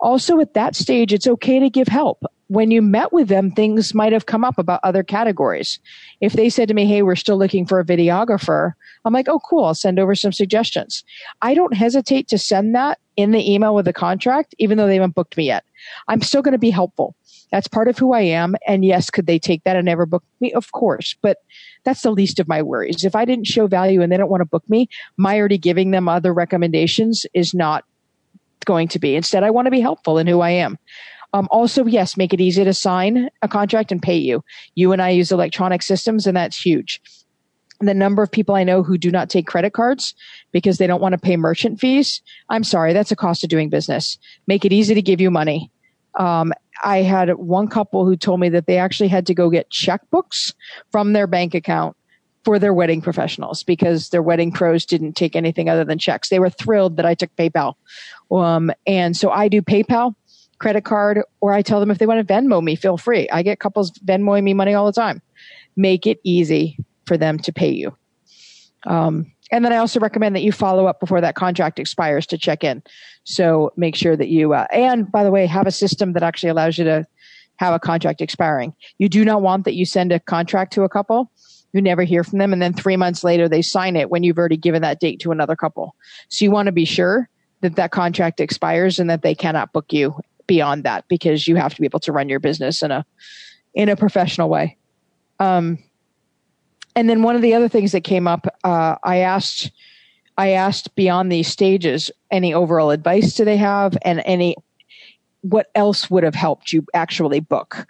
[0.00, 2.22] Also, at that stage, it's okay to give help.
[2.48, 5.78] When you met with them, things might have come up about other categories.
[6.20, 8.72] If they said to me, Hey, we're still looking for a videographer,
[9.04, 9.64] I'm like, Oh, cool.
[9.64, 11.04] I'll send over some suggestions.
[11.42, 14.94] I don't hesitate to send that in the email with the contract, even though they
[14.94, 15.64] haven't booked me yet.
[16.08, 17.14] I'm still going to be helpful.
[17.52, 18.54] That's part of who I am.
[18.66, 20.52] And yes, could they take that and never book me?
[20.52, 21.16] Of course.
[21.20, 21.38] But
[21.84, 23.04] that's the least of my worries.
[23.04, 25.90] If I didn't show value and they don't want to book me, my already giving
[25.90, 27.84] them other recommendations is not
[28.64, 29.16] going to be.
[29.16, 30.78] Instead, I want to be helpful in who I am.
[31.32, 34.42] Um, also, yes, make it easy to sign a contract and pay you.
[34.74, 37.00] You and I use electronic systems, and that's huge.
[37.80, 40.14] The number of people I know who do not take credit cards
[40.52, 43.70] because they don't want to pay merchant fees, I'm sorry, that's a cost of doing
[43.70, 44.18] business.
[44.46, 45.70] Make it easy to give you money.
[46.18, 46.52] Um,
[46.82, 50.52] I had one couple who told me that they actually had to go get checkbooks
[50.90, 51.96] from their bank account
[52.44, 56.28] for their wedding professionals because their wedding pros didn't take anything other than checks.
[56.28, 57.74] They were thrilled that I took PayPal.
[58.30, 60.14] Um, and so I do PayPal,
[60.58, 63.28] credit card, or I tell them if they want to Venmo me, feel free.
[63.30, 65.20] I get couples Venmoing me money all the time.
[65.76, 67.96] Make it easy for them to pay you.
[68.86, 72.38] Um, and then I also recommend that you follow up before that contract expires to
[72.38, 72.82] check in.
[73.24, 76.50] So make sure that you, uh, and by the way, have a system that actually
[76.50, 77.04] allows you to
[77.56, 78.72] have a contract expiring.
[78.98, 81.30] You do not want that you send a contract to a couple
[81.72, 84.38] you never hear from them and then three months later they sign it when you've
[84.38, 85.94] already given that date to another couple
[86.28, 87.28] so you want to be sure
[87.60, 91.74] that that contract expires and that they cannot book you beyond that because you have
[91.74, 93.04] to be able to run your business in a
[93.74, 94.76] in a professional way.
[95.38, 95.78] Um,
[96.96, 99.70] and then one of the other things that came up uh, i asked
[100.36, 104.56] i asked beyond these stages any overall advice do they have and any
[105.42, 107.86] what else would have helped you actually book?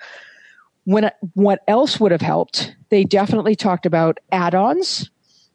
[0.84, 2.74] When what else would have helped?
[2.88, 5.10] They definitely talked about add-ons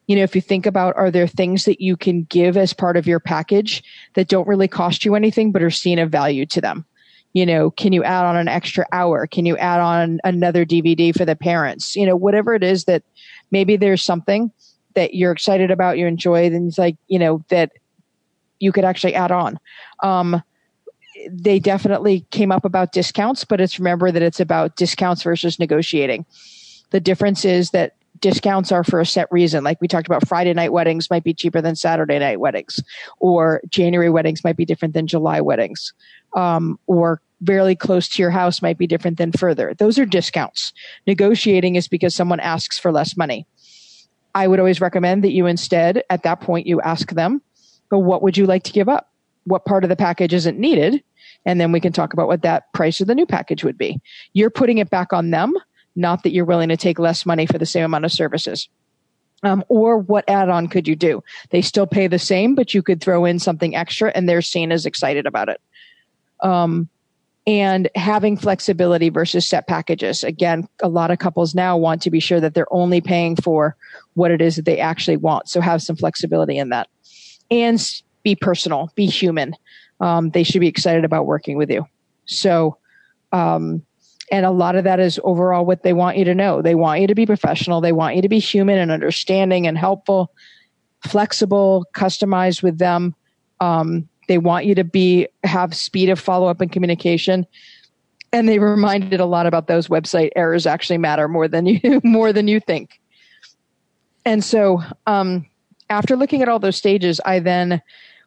[0.07, 2.97] you know if you think about are there things that you can give as part
[2.97, 3.83] of your package
[4.13, 6.85] that don't really cost you anything but are seen of value to them?
[7.33, 9.27] You know can you add on an extra hour?
[9.27, 11.95] Can you add on another dvd for the parents?
[11.95, 13.03] You know whatever it is that
[13.51, 14.51] maybe there's something
[14.93, 17.71] that you're excited about you enjoy then it's like you know that
[18.59, 19.59] you could actually add on.
[20.01, 20.41] Um,
[21.29, 26.25] they definitely came up about discounts, but it's remember that it's about discounts versus negotiating.
[26.91, 29.63] The difference is that discounts are for a set reason.
[29.63, 32.81] Like we talked about Friday night weddings might be cheaper than Saturday night weddings,
[33.19, 35.93] or January weddings might be different than July weddings,
[36.35, 39.73] um, or fairly close to your house might be different than further.
[39.73, 40.73] Those are discounts.
[41.05, 43.45] Negotiating is because someone asks for less money.
[44.33, 47.41] I would always recommend that you instead, at that point, you ask them,
[47.89, 49.09] but what would you like to give up?
[49.45, 51.03] what part of the package isn't needed.
[51.45, 53.99] And then we can talk about what that price of the new package would be.
[54.33, 55.53] You're putting it back on them,
[55.95, 58.69] not that you're willing to take less money for the same amount of services.
[59.43, 61.23] Um, or what add-on could you do?
[61.51, 64.71] They still pay the same, but you could throw in something extra, and they're seen
[64.71, 65.61] as excited about it.
[66.41, 66.89] Um,
[67.47, 70.23] and having flexibility versus set packages.
[70.23, 73.75] Again, a lot of couples now want to be sure that they're only paying for
[74.15, 75.47] what it is that they actually want.
[75.47, 76.89] So have some flexibility in that.
[77.51, 77.79] And
[78.23, 79.55] be personal, be human.
[79.99, 81.85] Um, they should be excited about working with you.
[82.25, 82.77] So,
[83.31, 83.85] um,
[84.31, 86.61] and a lot of that is overall what they want you to know.
[86.61, 87.81] They want you to be professional.
[87.81, 90.31] They want you to be human and understanding and helpful,
[91.07, 93.15] flexible, customized with them.
[93.59, 97.45] Um, they want you to be have speed of follow up and communication.
[98.33, 102.33] And they reminded a lot about those website errors actually matter more than you more
[102.33, 102.99] than you think.
[104.25, 105.45] And so, um,
[105.89, 107.81] after looking at all those stages, I then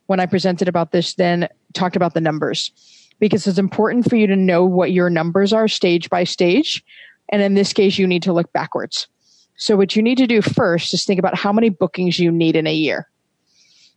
[0.07, 2.71] when I presented about this, then talked about the numbers.
[3.19, 6.85] Because it's important for you to know what your numbers are stage by stage.
[7.31, 9.09] And in this case, you need to look backwards.
[9.57, 12.57] So what you need to do first is think about how many bookings you need
[12.57, 13.09] in a year.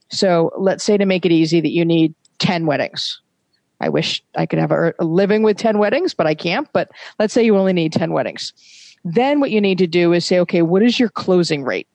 [0.10, 3.22] So let's say to make it easy that you need 10 weddings.
[3.80, 6.68] I wish I could have a, a living with 10 weddings, but I can't.
[6.74, 8.54] But let's say you only need 10 weddings.
[9.04, 11.88] Then what you need to do is say, okay, what is your closing rate?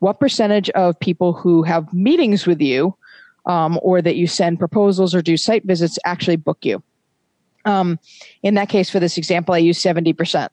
[0.00, 2.96] What percentage of people who have meetings with you
[3.46, 6.82] um, or that you send proposals or do site visits actually book you?
[7.64, 7.98] Um,
[8.42, 10.48] in that case, for this example, I use 70%.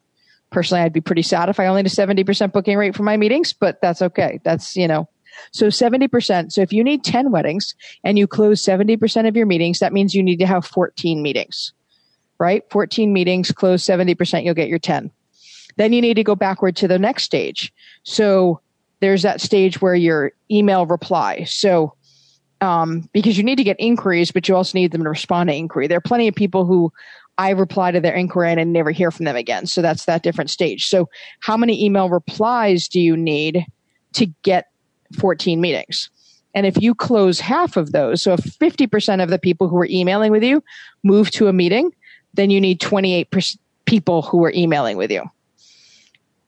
[0.50, 3.18] Personally, I'd be pretty sad if I only had a 70% booking rate for my
[3.18, 4.40] meetings, but that's okay.
[4.44, 5.08] That's, you know,
[5.52, 6.52] so 70%.
[6.52, 7.74] So if you need 10 weddings
[8.04, 11.74] and you close 70% of your meetings, that means you need to have 14 meetings,
[12.38, 12.64] right?
[12.70, 15.12] 14 meetings, close 70%, you'll get your 10.
[15.78, 17.74] Then you need to go backward to the next stage.
[18.04, 18.60] So
[19.00, 21.44] there's that stage where your email reply.
[21.46, 21.96] So,
[22.62, 25.56] um, because you need to get inquiries, but you also need them to respond to
[25.56, 25.88] inquiry.
[25.88, 26.92] There are plenty of people who
[27.38, 29.66] I reply to their inquiry and I never hear from them again.
[29.66, 30.88] So that's that different stage.
[30.88, 31.10] So
[31.40, 33.66] how many email replies do you need
[34.14, 34.68] to get
[35.20, 36.10] 14 meetings?
[36.54, 39.88] And if you close half of those, so if 50% of the people who are
[39.90, 40.64] emailing with you
[41.04, 41.92] move to a meeting,
[42.34, 43.34] then you need 28
[43.86, 45.24] people who are emailing with you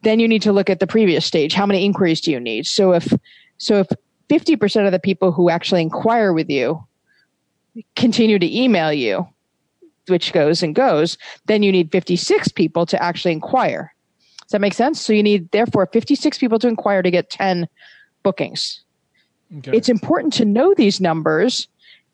[0.04, 1.54] then you need to look at the previous stage.
[1.54, 2.68] How many inquiries do you need?
[2.68, 3.12] So if,
[3.58, 3.88] so if
[4.30, 6.86] 50% of the people who actually inquire with you
[7.96, 9.28] continue to email you,
[10.08, 13.94] which goes and goes, then you need 56 people to actually inquire.
[14.42, 15.02] Does that make sense?
[15.02, 17.68] So you need, therefore, 56 people to inquire to get 10
[18.22, 18.82] bookings.
[19.58, 19.78] Okay.
[19.78, 21.68] It's important to know these numbers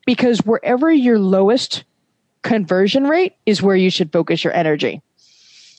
[0.06, 1.84] because wherever your lowest
[2.42, 5.02] conversion rate is where you should focus your energy.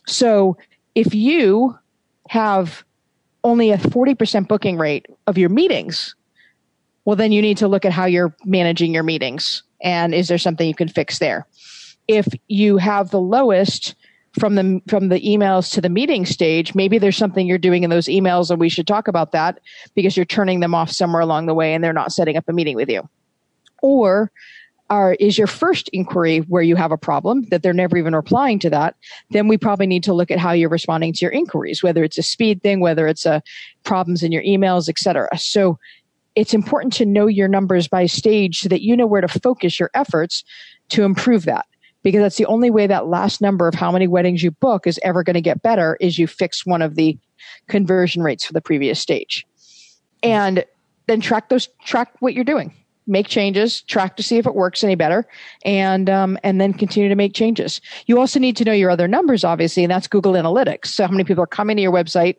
[0.06, 0.56] So
[0.94, 1.78] if you
[2.28, 2.84] have
[3.44, 6.14] only a 40% booking rate of your meetings,
[7.11, 9.64] well, then you need to look at how you're managing your meetings.
[9.82, 11.44] And is there something you can fix there?
[12.06, 13.96] If you have the lowest
[14.38, 17.90] from the from the emails to the meeting stage, maybe there's something you're doing in
[17.90, 19.58] those emails, and we should talk about that
[19.96, 22.52] because you're turning them off somewhere along the way, and they're not setting up a
[22.52, 23.08] meeting with you.
[23.82, 24.30] Or
[24.88, 28.58] are, is your first inquiry where you have a problem that they're never even replying
[28.58, 28.96] to that,
[29.30, 32.18] then we probably need to look at how you're responding to your inquiries, whether it's
[32.18, 33.42] a speed thing, whether it's a
[33.84, 35.28] problems in your emails, etc.
[35.38, 35.78] So
[36.34, 39.78] it's important to know your numbers by stage so that you know where to focus
[39.78, 40.44] your efforts
[40.90, 41.66] to improve that.
[42.02, 44.98] Because that's the only way that last number of how many weddings you book is
[45.02, 47.18] ever going to get better is you fix one of the
[47.68, 49.46] conversion rates for the previous stage.
[50.22, 50.64] And
[51.08, 52.74] then track those, track what you're doing
[53.10, 55.26] make changes, track to see if it works any better,
[55.64, 57.80] and um, and then continue to make changes.
[58.06, 60.86] You also need to know your other numbers, obviously, and that's Google Analytics.
[60.86, 62.36] So how many people are coming to your website?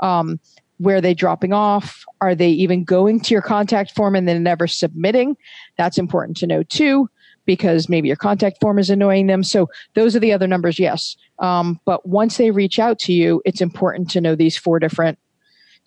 [0.00, 0.40] Um,
[0.82, 2.04] where are they dropping off?
[2.20, 5.36] Are they even going to your contact form and then never submitting?
[5.78, 7.08] That's important to know too,
[7.46, 9.44] because maybe your contact form is annoying them.
[9.44, 11.16] So those are the other numbers, yes.
[11.38, 15.18] Um, but once they reach out to you, it's important to know these four different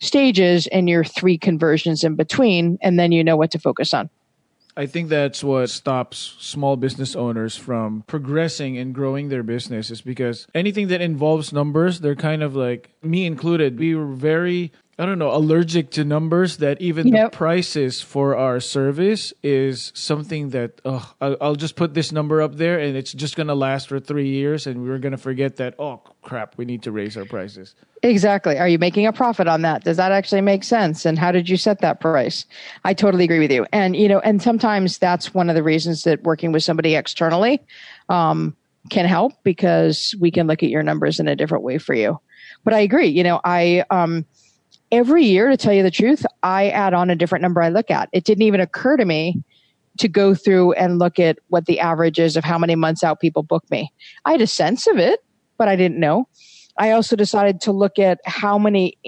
[0.00, 4.10] stages and your three conversions in between, and then you know what to focus on.
[4.78, 10.02] I think that's what stops small business owners from progressing and growing their business is
[10.02, 13.78] because anything that involves numbers, they're kind of like me included.
[13.78, 17.30] We were very I don't know, allergic to numbers that even yep.
[17.30, 22.40] the prices for our service is something that oh, I'll, I'll, just put this number
[22.40, 25.18] up there and it's just going to last for three years and we're going to
[25.18, 27.74] forget that, oh crap, we need to raise our prices.
[28.02, 28.58] Exactly.
[28.58, 29.84] Are you making a profit on that?
[29.84, 31.04] Does that actually make sense?
[31.04, 32.46] And how did you set that price?
[32.84, 33.66] I totally agree with you.
[33.72, 37.60] And, you know, and sometimes that's one of the reasons that working with somebody externally
[38.08, 38.56] um,
[38.88, 42.18] can help because we can look at your numbers in a different way for you.
[42.64, 43.08] But I agree.
[43.08, 44.24] You know, I, um,
[44.92, 47.90] every year, to tell you the truth, I add on a different number I look
[47.90, 48.08] at.
[48.12, 49.42] It didn't even occur to me
[49.98, 53.20] to go through and look at what the average is of how many months out
[53.20, 53.92] people book me.
[54.24, 55.20] I had a sense of it,
[55.56, 56.28] but I didn't know.
[56.78, 58.98] I also decided to look at how many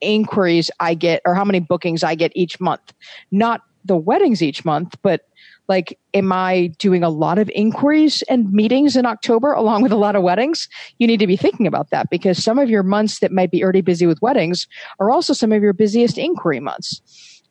[0.00, 2.92] inquiries I get or how many bookings I get each month.
[3.30, 5.22] Not the weddings each month, but
[5.68, 9.96] like am i doing a lot of inquiries and meetings in october along with a
[9.96, 10.68] lot of weddings?
[10.98, 13.62] You need to be thinking about that because some of your months that might be
[13.62, 14.66] already busy with weddings
[15.00, 17.00] are also some of your busiest inquiry months.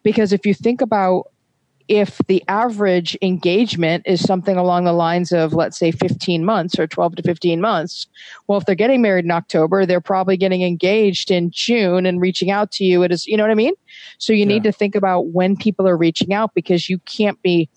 [0.04, 1.26] Because if you think about
[1.88, 6.88] if the average engagement is something along the lines of let's say 15 months or
[6.88, 8.08] 12 to 15 months
[8.48, 12.50] well if they're getting married in october they're probably getting engaged in june and reaching
[12.50, 13.04] out to you.
[13.04, 13.74] It is you know what i mean?
[14.20, 14.46] So you yeah.
[14.46, 17.70] need to think about when people are reaching out because you can't be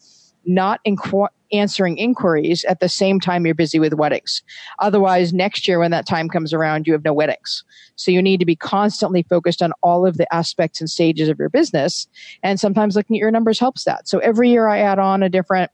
[0.47, 4.43] not inqu- answering inquiries at the same time you're busy with weddings.
[4.81, 7.65] Otherwise, next year when that time comes around, you have no weddings.
[7.97, 11.39] So you need to be constantly focused on all of the aspects and stages of
[11.39, 12.09] your business.
[12.43, 14.09] And sometimes looking at your numbers helps that.
[14.09, 15.71] So every year I add on a different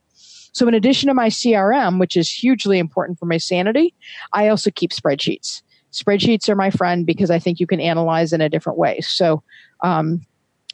[0.53, 3.95] So in addition to my CRM, which is hugely important for my sanity,
[4.33, 5.61] I also keep spreadsheets.
[5.93, 8.99] Spreadsheets are my friend because I think you can analyze in a different way.
[9.01, 9.43] So,
[9.81, 10.25] um,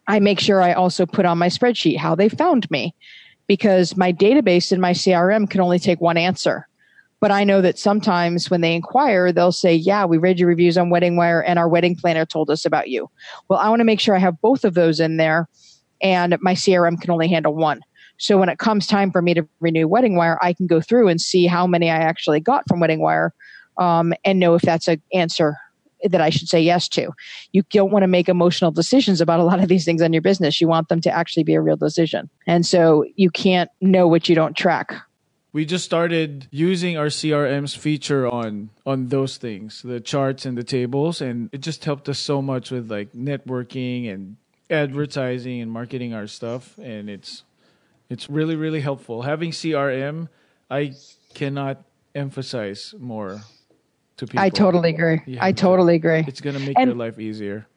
[0.07, 2.95] I make sure I also put on my spreadsheet how they found me
[3.47, 6.67] because my database and my CRM can only take one answer.
[7.19, 10.77] But I know that sometimes when they inquire, they'll say, Yeah, we read your reviews
[10.77, 13.09] on WeddingWire and our wedding planner told us about you.
[13.49, 15.47] Well, I want to make sure I have both of those in there
[16.01, 17.81] and my CRM can only handle one.
[18.19, 21.19] So when it comes time for me to renew WeddingWire, I can go through and
[21.19, 23.31] see how many I actually got from WeddingWire
[23.77, 25.57] um, and know if that's an answer
[26.03, 27.11] that I should say yes to.
[27.51, 30.21] You don't want to make emotional decisions about a lot of these things in your
[30.21, 30.61] business.
[30.61, 32.29] You want them to actually be a real decision.
[32.45, 34.93] And so you can't know what you don't track.
[35.53, 40.63] We just started using our CRM's feature on on those things, the charts and the
[40.63, 44.37] tables, and it just helped us so much with like networking and
[44.69, 47.43] advertising and marketing our stuff and it's
[48.09, 49.23] it's really really helpful.
[49.23, 50.27] Having CRM,
[50.69, 50.93] I
[51.33, 51.83] cannot
[52.13, 53.41] emphasize more
[54.17, 54.39] to people.
[54.39, 55.21] I totally agree.
[55.25, 56.23] Yeah, I totally agree.
[56.27, 57.67] It's going to make and, your life easier.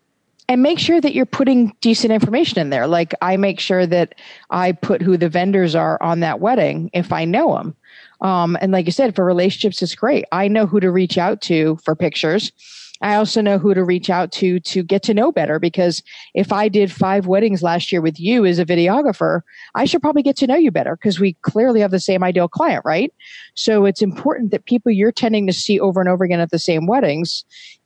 [0.48, 2.86] And make sure that you're putting decent information in there.
[2.86, 4.16] Like I make sure that
[4.50, 7.76] I put who the vendors are on that wedding if I know them.
[8.20, 10.24] Um, and like you said, for relationships, it's great.
[10.32, 12.52] I know who to reach out to for pictures.
[13.02, 16.02] I also know who to reach out to to get to know better because
[16.34, 19.40] if I did five weddings last year with you as a videographer,
[19.74, 22.48] I should probably get to know you better because we clearly have the same ideal
[22.48, 23.12] client, right?
[23.54, 26.58] So it's important that people you're tending to see over and over again at the
[26.58, 27.44] same weddings,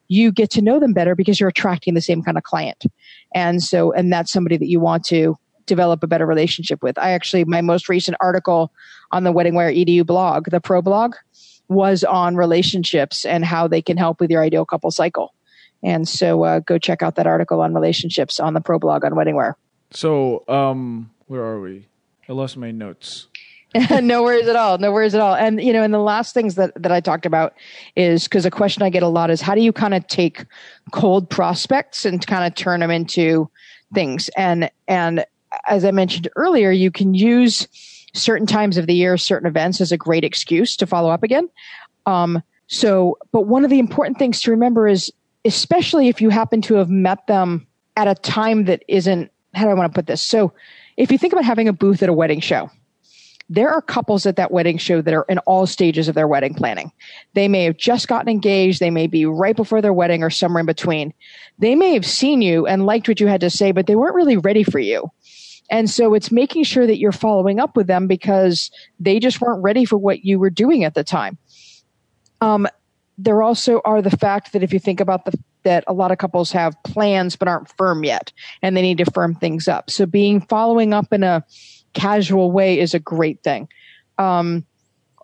[0.08, 2.84] you get to know them better because you're attracting the same kind of client.
[3.34, 5.36] And so, and that's somebody that you want to
[5.66, 6.98] develop a better relationship with.
[6.98, 8.72] I actually, my most recent article
[9.12, 11.14] on the Wedding WeddingWire EDU blog, the pro blog,
[11.74, 15.34] was on relationships and how they can help with your ideal couple cycle.
[15.82, 19.12] And so uh, go check out that article on relationships on the pro blog on
[19.12, 19.54] WeddingWire.
[19.90, 21.86] So, um, where are we?
[22.28, 23.28] I lost my notes.
[24.02, 24.78] no worries at all.
[24.78, 25.34] No worries at all.
[25.34, 27.54] And you know, and the last things that that I talked about
[27.96, 30.46] is because a question I get a lot is how do you kind of take
[30.92, 33.50] cold prospects and kind of turn them into
[33.92, 34.30] things?
[34.36, 35.24] And and
[35.66, 37.66] as I mentioned earlier, you can use
[38.14, 41.48] certain times of the year, certain events is a great excuse to follow up again.
[42.06, 45.12] Um, so, but one of the important things to remember is,
[45.44, 47.66] especially if you happen to have met them
[47.96, 50.22] at a time that isn't, how do I want to put this?
[50.22, 50.52] So,
[50.96, 52.70] if you think about having a booth at a wedding show,
[53.50, 56.54] there are couples at that wedding show that are in all stages of their wedding
[56.54, 56.90] planning.
[57.34, 58.80] They may have just gotten engaged.
[58.80, 61.12] They may be right before their wedding or somewhere in between.
[61.58, 64.14] They may have seen you and liked what you had to say, but they weren't
[64.14, 65.10] really ready for you.
[65.70, 68.70] And so it's making sure that you're following up with them because
[69.00, 71.38] they just weren't ready for what you were doing at the time.
[72.40, 72.68] Um,
[73.16, 76.18] there also are the fact that if you think about the that a lot of
[76.18, 78.32] couples have plans but aren't firm yet
[78.62, 79.90] and they need to firm things up.
[79.90, 81.42] So being following up in a
[81.94, 83.68] casual way is a great thing.
[84.18, 84.64] Um,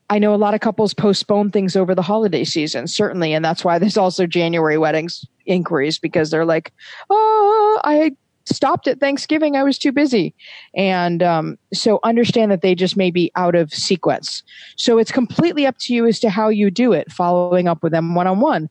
[0.08, 3.64] I know a lot of couples postpone things over the holiday season, certainly, and that's
[3.64, 6.72] why there's also January weddings inquiries because they're like,
[7.10, 8.16] oh, I
[8.51, 9.56] stopped at Thanksgiving.
[9.56, 10.35] I was too busy.
[10.74, 14.43] And um, so understand that they just may be out of sequence.
[14.77, 17.93] So it's completely up to you as to how you do it, following up with
[17.93, 18.68] them one on one.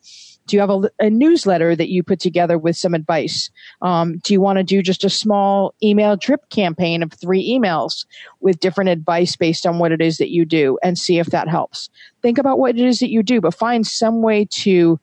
[0.47, 3.51] Do you have a, a, newsletter that you put together with some advice?
[3.83, 8.07] Um, do you want to do just a small email drip campaign of three emails
[8.39, 11.47] with different advice based on what it is that you do and see if that
[11.47, 11.91] helps?
[12.23, 14.99] Think about what it is that you do, but find some way to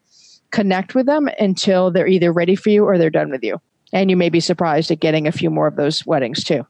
[0.51, 3.61] connect with them until they're either ready for you or they're done with you.
[3.97, 6.67] And you may be surprised at getting a few more of those weddings too.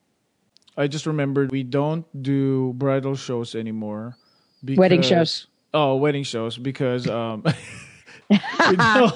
[0.77, 4.17] I just remembered we don't do bridal shows anymore.
[4.65, 5.49] Because, wedding shows.
[5.75, 7.43] Oh, wedding shows because um,
[8.31, 9.15] we don't,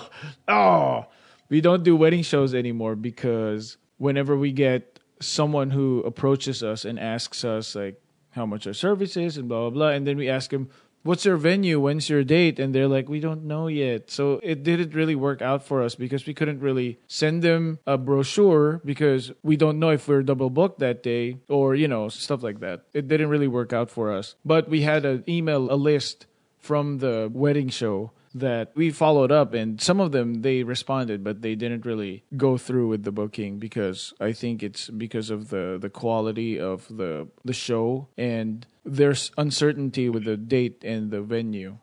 [0.49, 1.07] oh,
[1.51, 6.99] we don't do wedding shows anymore because whenever we get someone who approaches us and
[6.99, 10.29] asks us like how much our service is and blah blah blah, and then we
[10.29, 10.69] ask them,
[11.03, 11.81] what's your venue?
[11.81, 12.59] When's your date?
[12.59, 14.11] And they're like, we don't know yet.
[14.11, 17.97] So it didn't really work out for us because we couldn't really send them a
[17.97, 22.43] brochure because we don't know if we're double booked that day or, you know, stuff
[22.43, 22.85] like that.
[22.93, 24.35] It didn't really work out for us.
[24.45, 26.27] But we had an email, a list
[26.59, 31.43] from the wedding show that we followed up and some of them they responded but
[31.43, 35.79] they didn't really go through with the booking because I think it's because of the
[35.81, 41.79] the quality of the the show and there's uncertainty with the date and the venue.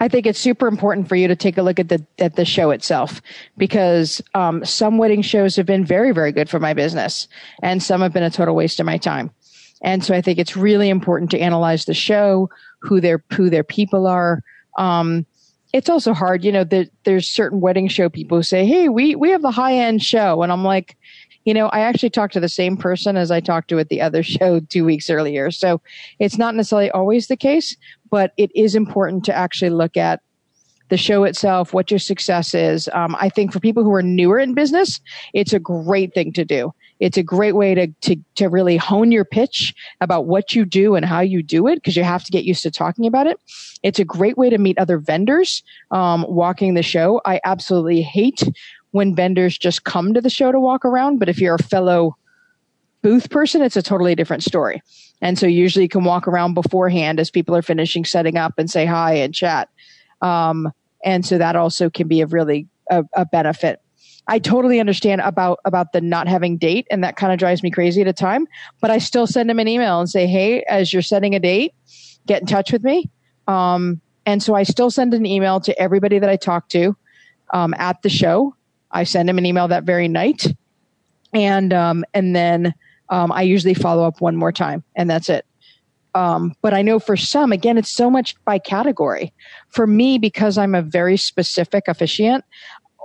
[0.00, 2.44] I think it's super important for you to take a look at the at the
[2.44, 3.22] show itself
[3.56, 7.28] because um, some wedding shows have been very very good for my business
[7.62, 9.30] and some have been a total waste of my time.
[9.80, 12.50] And so I think it's really important to analyze the show,
[12.80, 14.42] who their who their people are,
[14.76, 15.26] um,
[15.72, 16.64] it's also hard, you know,
[17.04, 20.42] there's certain wedding show people who say, Hey, we, we have the high end show.
[20.42, 20.96] And I'm like,
[21.44, 24.00] you know, I actually talked to the same person as I talked to at the
[24.00, 25.50] other show two weeks earlier.
[25.50, 25.80] So
[26.18, 27.76] it's not necessarily always the case,
[28.10, 30.20] but it is important to actually look at
[30.88, 32.86] the show itself, what your success is.
[32.92, 35.00] Um, I think for people who are newer in business,
[35.32, 36.74] it's a great thing to do.
[37.00, 40.94] It's a great way to, to, to really hone your pitch about what you do
[40.94, 43.40] and how you do it because you have to get used to talking about it.
[43.82, 45.62] It's a great way to meet other vendors
[45.92, 47.22] um, walking the show.
[47.24, 48.42] I absolutely hate
[48.92, 52.16] when vendors just come to the show to walk around, but if you're a fellow
[53.02, 54.80] booth person, it's a totally different story.
[55.20, 58.70] And so usually you can walk around beforehand as people are finishing setting up and
[58.70, 59.68] say hi and chat.
[60.20, 60.70] Um,
[61.04, 63.80] and so that also can be a really a, a benefit.
[64.28, 67.70] I totally understand about about the not having date, and that kind of drives me
[67.70, 68.46] crazy at a time.
[68.80, 71.74] But I still send them an email and say, "Hey, as you're setting a date,
[72.26, 73.10] get in touch with me."
[73.48, 76.96] Um, and so I still send an email to everybody that I talk to
[77.52, 78.54] um, at the show.
[78.92, 80.46] I send them an email that very night,
[81.32, 82.74] and um, and then
[83.08, 85.44] um, I usually follow up one more time, and that's it.
[86.14, 89.32] Um, but I know for some, again, it's so much by category.
[89.70, 92.44] For me, because I'm a very specific officiant,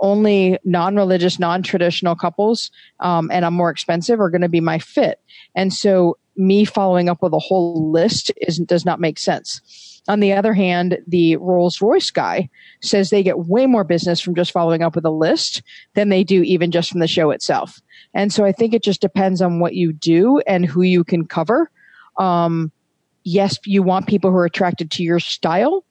[0.01, 2.69] only non-religious, non-traditional couples,
[2.99, 5.19] um, and I'm more expensive are going to be my fit.
[5.55, 9.96] And so me following up with a whole list is does not make sense.
[10.07, 12.49] On the other hand, the Rolls Royce guy
[12.81, 15.61] says they get way more business from just following up with a list
[15.95, 17.81] than they do even just from the show itself.
[18.13, 21.25] And so I think it just depends on what you do and who you can
[21.25, 21.69] cover.
[22.17, 22.71] Um,
[23.23, 25.83] yes, you want people who are attracted to your style,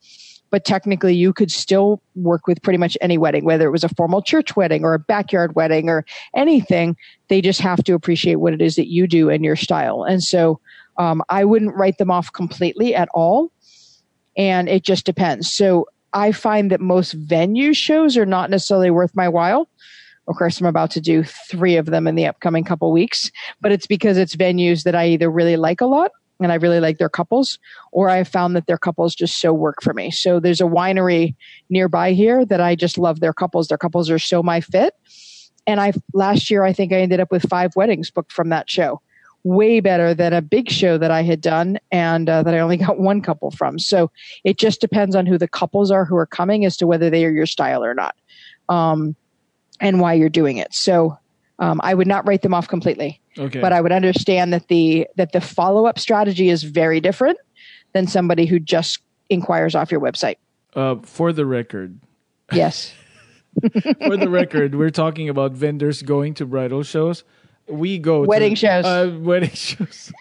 [0.50, 3.90] but technically you could still work with pretty much any wedding, whether it was a
[3.90, 6.96] formal church wedding or a backyard wedding or anything.
[7.28, 10.04] They just have to appreciate what it is that you do and your style.
[10.04, 10.58] And so
[10.98, 13.52] um, I wouldn't write them off completely at all.
[14.36, 15.52] And it just depends.
[15.52, 19.68] So I find that most venue shows are not necessarily worth my while.
[20.28, 23.30] Of course, I'm about to do three of them in the upcoming couple weeks,
[23.60, 26.10] but it's because it's venues that I either really like a lot
[26.40, 27.58] and I really like their couples,
[27.92, 30.10] or I found that their couples just so work for me.
[30.10, 31.34] So there's a winery
[31.70, 33.68] nearby here that I just love their couples.
[33.68, 34.94] Their couples are so my fit.
[35.66, 38.68] And I last year I think I ended up with five weddings booked from that
[38.68, 39.00] show.
[39.46, 42.76] Way better than a big show that I had done and uh, that I only
[42.86, 43.78] got one couple from.
[43.78, 44.10] So
[44.44, 47.24] it just depends on who the couples are who are coming as to whether they
[47.24, 48.16] are your style or not,
[48.68, 49.14] um,
[49.80, 50.74] and why you're doing it.
[50.74, 51.18] So
[51.58, 53.20] um, I would not write them off completely.
[53.38, 53.60] Okay.
[53.60, 57.38] But I would understand that the that the follow up strategy is very different
[57.92, 59.00] than somebody who just
[59.30, 60.36] inquires off your website.
[60.74, 61.98] Uh, for the record,
[62.52, 62.94] Yes.
[63.72, 67.24] for the record, we're talking about vendors going to bridal shows.
[67.68, 68.84] We go Wedding to, shows.
[68.84, 70.12] Uh, wedding shows.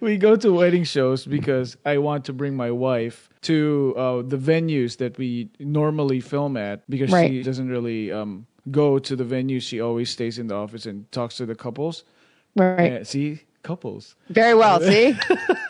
[0.00, 4.36] we go to wedding shows because I want to bring my wife to uh, the
[4.38, 7.30] venues that we normally film at because Right.
[7.30, 9.62] she doesn't really um, go to the venues.
[9.62, 12.04] She always stays in the office and talks to the couples.
[12.56, 13.06] right.
[13.06, 14.14] See, couples.
[14.30, 14.80] Very well.
[14.80, 15.16] See.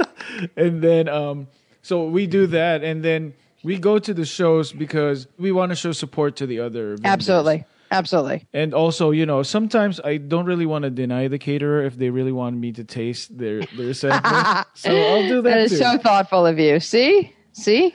[0.57, 1.49] and then um
[1.83, 3.33] so we do that and then
[3.65, 7.05] we go to the shows because we want to show support to the other vendors.
[7.05, 7.65] Absolutely.
[7.91, 8.47] Absolutely.
[8.53, 12.11] and also you know sometimes i don't really want to deny the caterer if they
[12.11, 15.77] really want me to taste their their sample so i'll do that, That is too.
[15.79, 16.81] so thoughtful of you.
[16.81, 17.33] See?
[17.53, 17.95] See?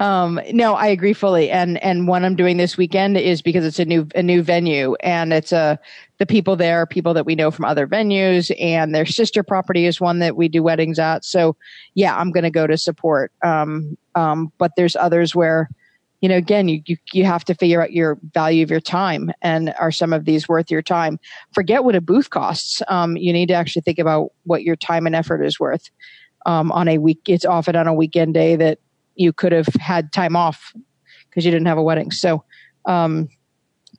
[0.00, 1.48] Um, no, I agree fully.
[1.48, 4.94] And and what I'm doing this weekend is because it's a new a new venue
[4.96, 5.78] and it's a
[6.18, 9.86] the people there are people that we know from other venues and their sister property
[9.86, 11.24] is one that we do weddings at.
[11.24, 11.54] So
[11.94, 13.30] yeah, I'm gonna go to support.
[13.44, 15.70] Um, um, but there's others where
[16.22, 19.32] you know, again, you, you you have to figure out your value of your time,
[19.42, 21.18] and are some of these worth your time?
[21.52, 22.80] Forget what a booth costs.
[22.86, 25.90] Um, you need to actually think about what your time and effort is worth.
[26.46, 28.78] Um, on a week, it's often on a weekend day that
[29.16, 30.72] you could have had time off
[31.28, 32.12] because you didn't have a wedding.
[32.12, 32.44] So,
[32.86, 33.28] um,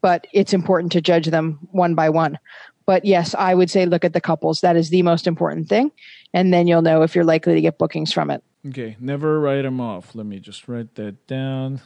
[0.01, 2.39] but it's important to judge them one by one.
[2.85, 4.61] But yes, I would say look at the couples.
[4.61, 5.91] That is the most important thing,
[6.33, 8.41] and then you'll know if you're likely to get bookings from it.
[8.65, 11.81] okay never write them off let me just write that down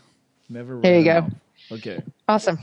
[0.49, 1.27] never There you go.
[1.71, 2.59] okay Awesome.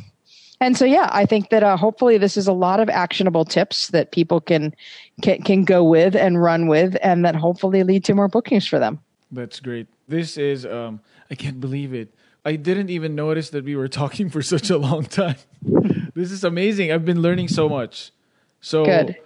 [0.61, 3.89] And so, yeah, I think that uh, hopefully this is a lot of actionable tips
[3.89, 4.75] that people can,
[5.21, 8.79] can can go with and run with, and that hopefully lead to more bookings for
[8.79, 9.01] them.
[9.31, 9.89] That's great.
[10.09, 11.01] This is um
[11.31, 12.15] I can't believe it.
[12.45, 15.37] I didn't even notice that we were talking for such a long time.
[16.15, 16.93] this is amazing.
[16.93, 18.13] I've been learning so much.
[18.61, 19.17] So Good.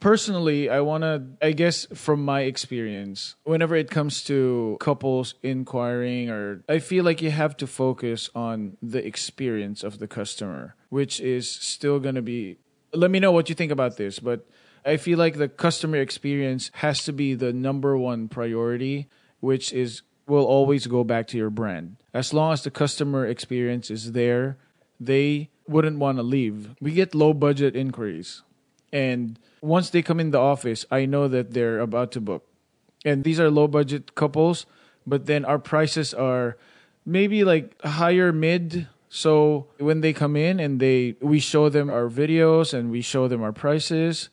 [0.00, 6.30] Personally, I want to I guess from my experience, whenever it comes to couples inquiring
[6.30, 11.20] or I feel like you have to focus on the experience of the customer, which
[11.20, 12.58] is still going to be
[12.92, 14.48] Let me know what you think about this, but
[14.84, 19.08] I feel like the customer experience has to be the number one priority,
[19.40, 21.96] which is will always go back to your brand.
[22.14, 24.58] As long as the customer experience is there,
[24.98, 26.74] they wouldn't want to leave.
[26.80, 28.42] We get low budget inquiries.
[28.92, 32.46] And once they come in the office, I know that they're about to book.
[33.04, 34.66] And these are low budget couples,
[35.06, 36.56] but then our prices are
[37.06, 38.88] maybe like higher mid.
[39.08, 43.26] So when they come in and they we show them our videos and we show
[43.26, 44.28] them our prices,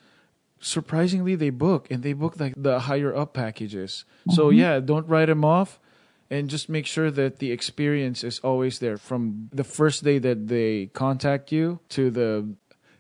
[0.60, 4.06] surprisingly they book and they book like the higher up packages.
[4.22, 4.36] Mm-hmm.
[4.36, 5.80] So yeah, don't write them off
[6.30, 10.48] and just make sure that the experience is always there from the first day that
[10.48, 12.56] they contact you to the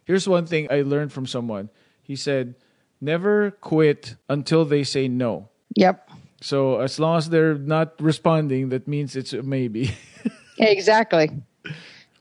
[0.08, 1.70] here's one thing i learned from someone
[2.02, 2.56] he said
[3.00, 6.10] never quit until they say no yep
[6.42, 9.94] so as long as they're not responding that means it's a maybe
[10.58, 11.30] exactly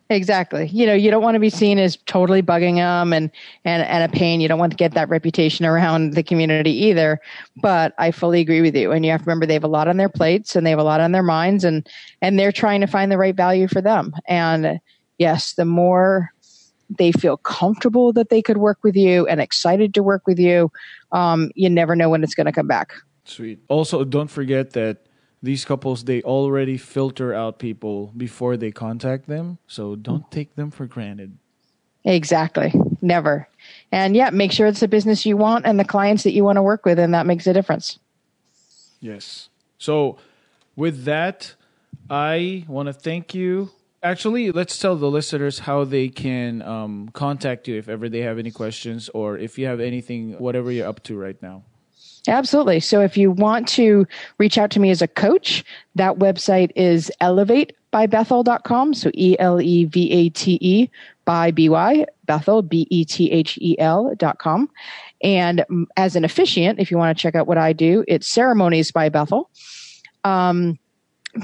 [0.09, 0.69] Exactly.
[0.69, 3.29] You know, you don't want to be seen as totally bugging them and,
[3.65, 4.41] and, and a pain.
[4.41, 7.21] You don't want to get that reputation around the community either.
[7.57, 8.93] But I fully agree with you.
[8.93, 10.79] And you have to remember they have a lot on their plates and they have
[10.79, 11.89] a lot on their minds and,
[12.23, 14.13] and they're trying to find the right value for them.
[14.29, 14.81] And
[15.19, 16.31] yes, the more
[16.91, 20.71] they feel comfortable that they could work with you and excited to work with you,
[21.13, 22.93] um, you never know when it's going to come back.
[23.25, 23.59] Sweet.
[23.69, 25.07] Also, don't forget that
[25.43, 30.71] these couples they already filter out people before they contact them so don't take them
[30.71, 31.37] for granted.
[32.05, 32.73] Exactly.
[33.03, 33.49] Never.
[33.93, 36.57] And yeah make sure it's the business you want and the clients that you want
[36.57, 37.99] to work with and that makes a difference.
[39.01, 39.51] Yes.
[39.79, 40.19] So
[40.77, 41.55] with that
[42.09, 43.71] i want to thank you
[44.03, 48.39] actually let's tell the listeners how they can um, contact you if ever they have
[48.39, 51.63] any questions or if you have anything whatever you're up to right now
[52.29, 52.81] Absolutely.
[52.81, 54.07] So if you want to
[54.39, 55.65] reach out to me as a coach,
[55.95, 58.95] that website is elevatebybethel.com.
[58.95, 60.91] So E L E V A T E
[61.25, 64.69] by B Y, Bethel, B T H E L.com.
[65.23, 65.65] And
[65.97, 69.09] as an officiant, if you want to check out what I do, it's ceremonies by
[69.09, 69.51] Bethel.
[70.25, 70.79] Um,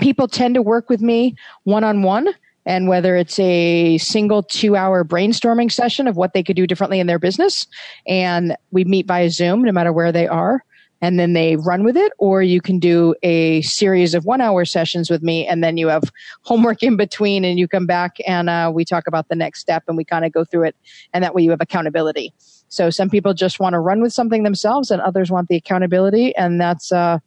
[0.00, 2.28] people tend to work with me one on one.
[2.64, 7.00] And whether it's a single two hour brainstorming session of what they could do differently
[7.00, 7.66] in their business,
[8.06, 10.62] and we meet via Zoom no matter where they are,
[11.02, 14.64] and then they run with it, or you can do a series of one hour
[14.64, 16.04] sessions with me and then you have
[16.42, 19.82] homework in between and you come back and uh, we talk about the next step
[19.88, 20.76] and we kind of go through it.
[21.12, 22.32] And that way you have accountability.
[22.68, 26.34] So some people just want to run with something themselves and others want the accountability.
[26.36, 27.18] And that's, uh,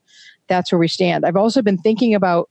[0.47, 1.25] that's where we stand.
[1.25, 2.49] I've also been thinking about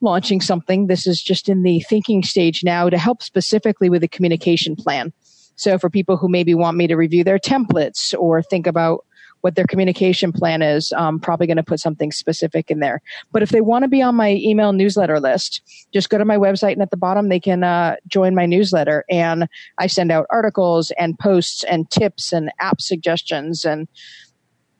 [0.00, 0.86] launching something.
[0.86, 5.12] This is just in the thinking stage now to help specifically with a communication plan.
[5.56, 9.04] So for people who maybe want me to review their templates or think about
[9.40, 10.92] what their communication plan is.
[10.96, 13.00] I'm probably going to put something specific in there.
[13.32, 15.62] But if they want to be on my email newsletter list,
[15.92, 19.04] just go to my website and at the bottom they can uh, join my newsletter.
[19.10, 19.48] And
[19.78, 23.88] I send out articles and posts and tips and app suggestions and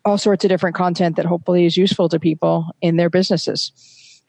[0.05, 3.73] all sorts of different content that hopefully is useful to people in their businesses.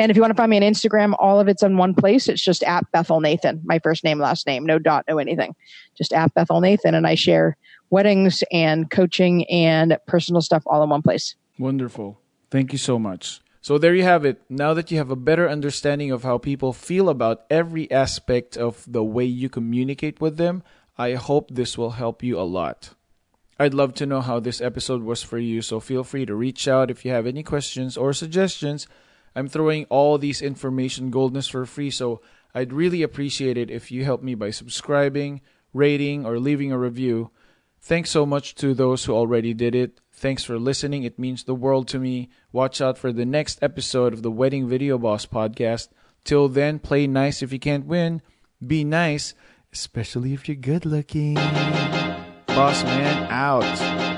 [0.02, 2.28] And if you want to find me on Instagram, all of it's in one place.
[2.28, 5.56] It's just at Bethel Nathan, my first name, last name, no dot, no anything.
[5.96, 6.96] Just at Bethel Nathan.
[6.96, 7.56] And I share
[7.92, 11.36] weddings and coaching and personal stuff all in one place.
[11.60, 12.20] Wonderful.
[12.50, 13.42] Thank you so much.
[13.62, 14.42] So there you have it.
[14.50, 18.84] Now that you have a better understanding of how people feel about every aspect of
[18.92, 20.64] the way you communicate with them,
[20.98, 22.96] I hope this will help you a lot.
[23.60, 26.68] I'd love to know how this episode was for you, so feel free to reach
[26.68, 28.88] out if you have any questions or suggestions.
[29.36, 32.22] I'm throwing all these information goldness for free, so
[32.54, 35.42] I'd really appreciate it if you help me by subscribing,
[35.74, 37.32] rating, or leaving a review.
[37.80, 40.00] Thanks so much to those who already did it.
[40.12, 41.04] Thanks for listening.
[41.04, 42.30] It means the world to me.
[42.52, 45.88] Watch out for the next episode of the Wedding Video Boss podcast.
[46.24, 48.22] Till then, play nice if you can't win.
[48.66, 49.34] Be nice,
[49.74, 51.34] especially if you're good looking.
[51.34, 54.11] Boss man out.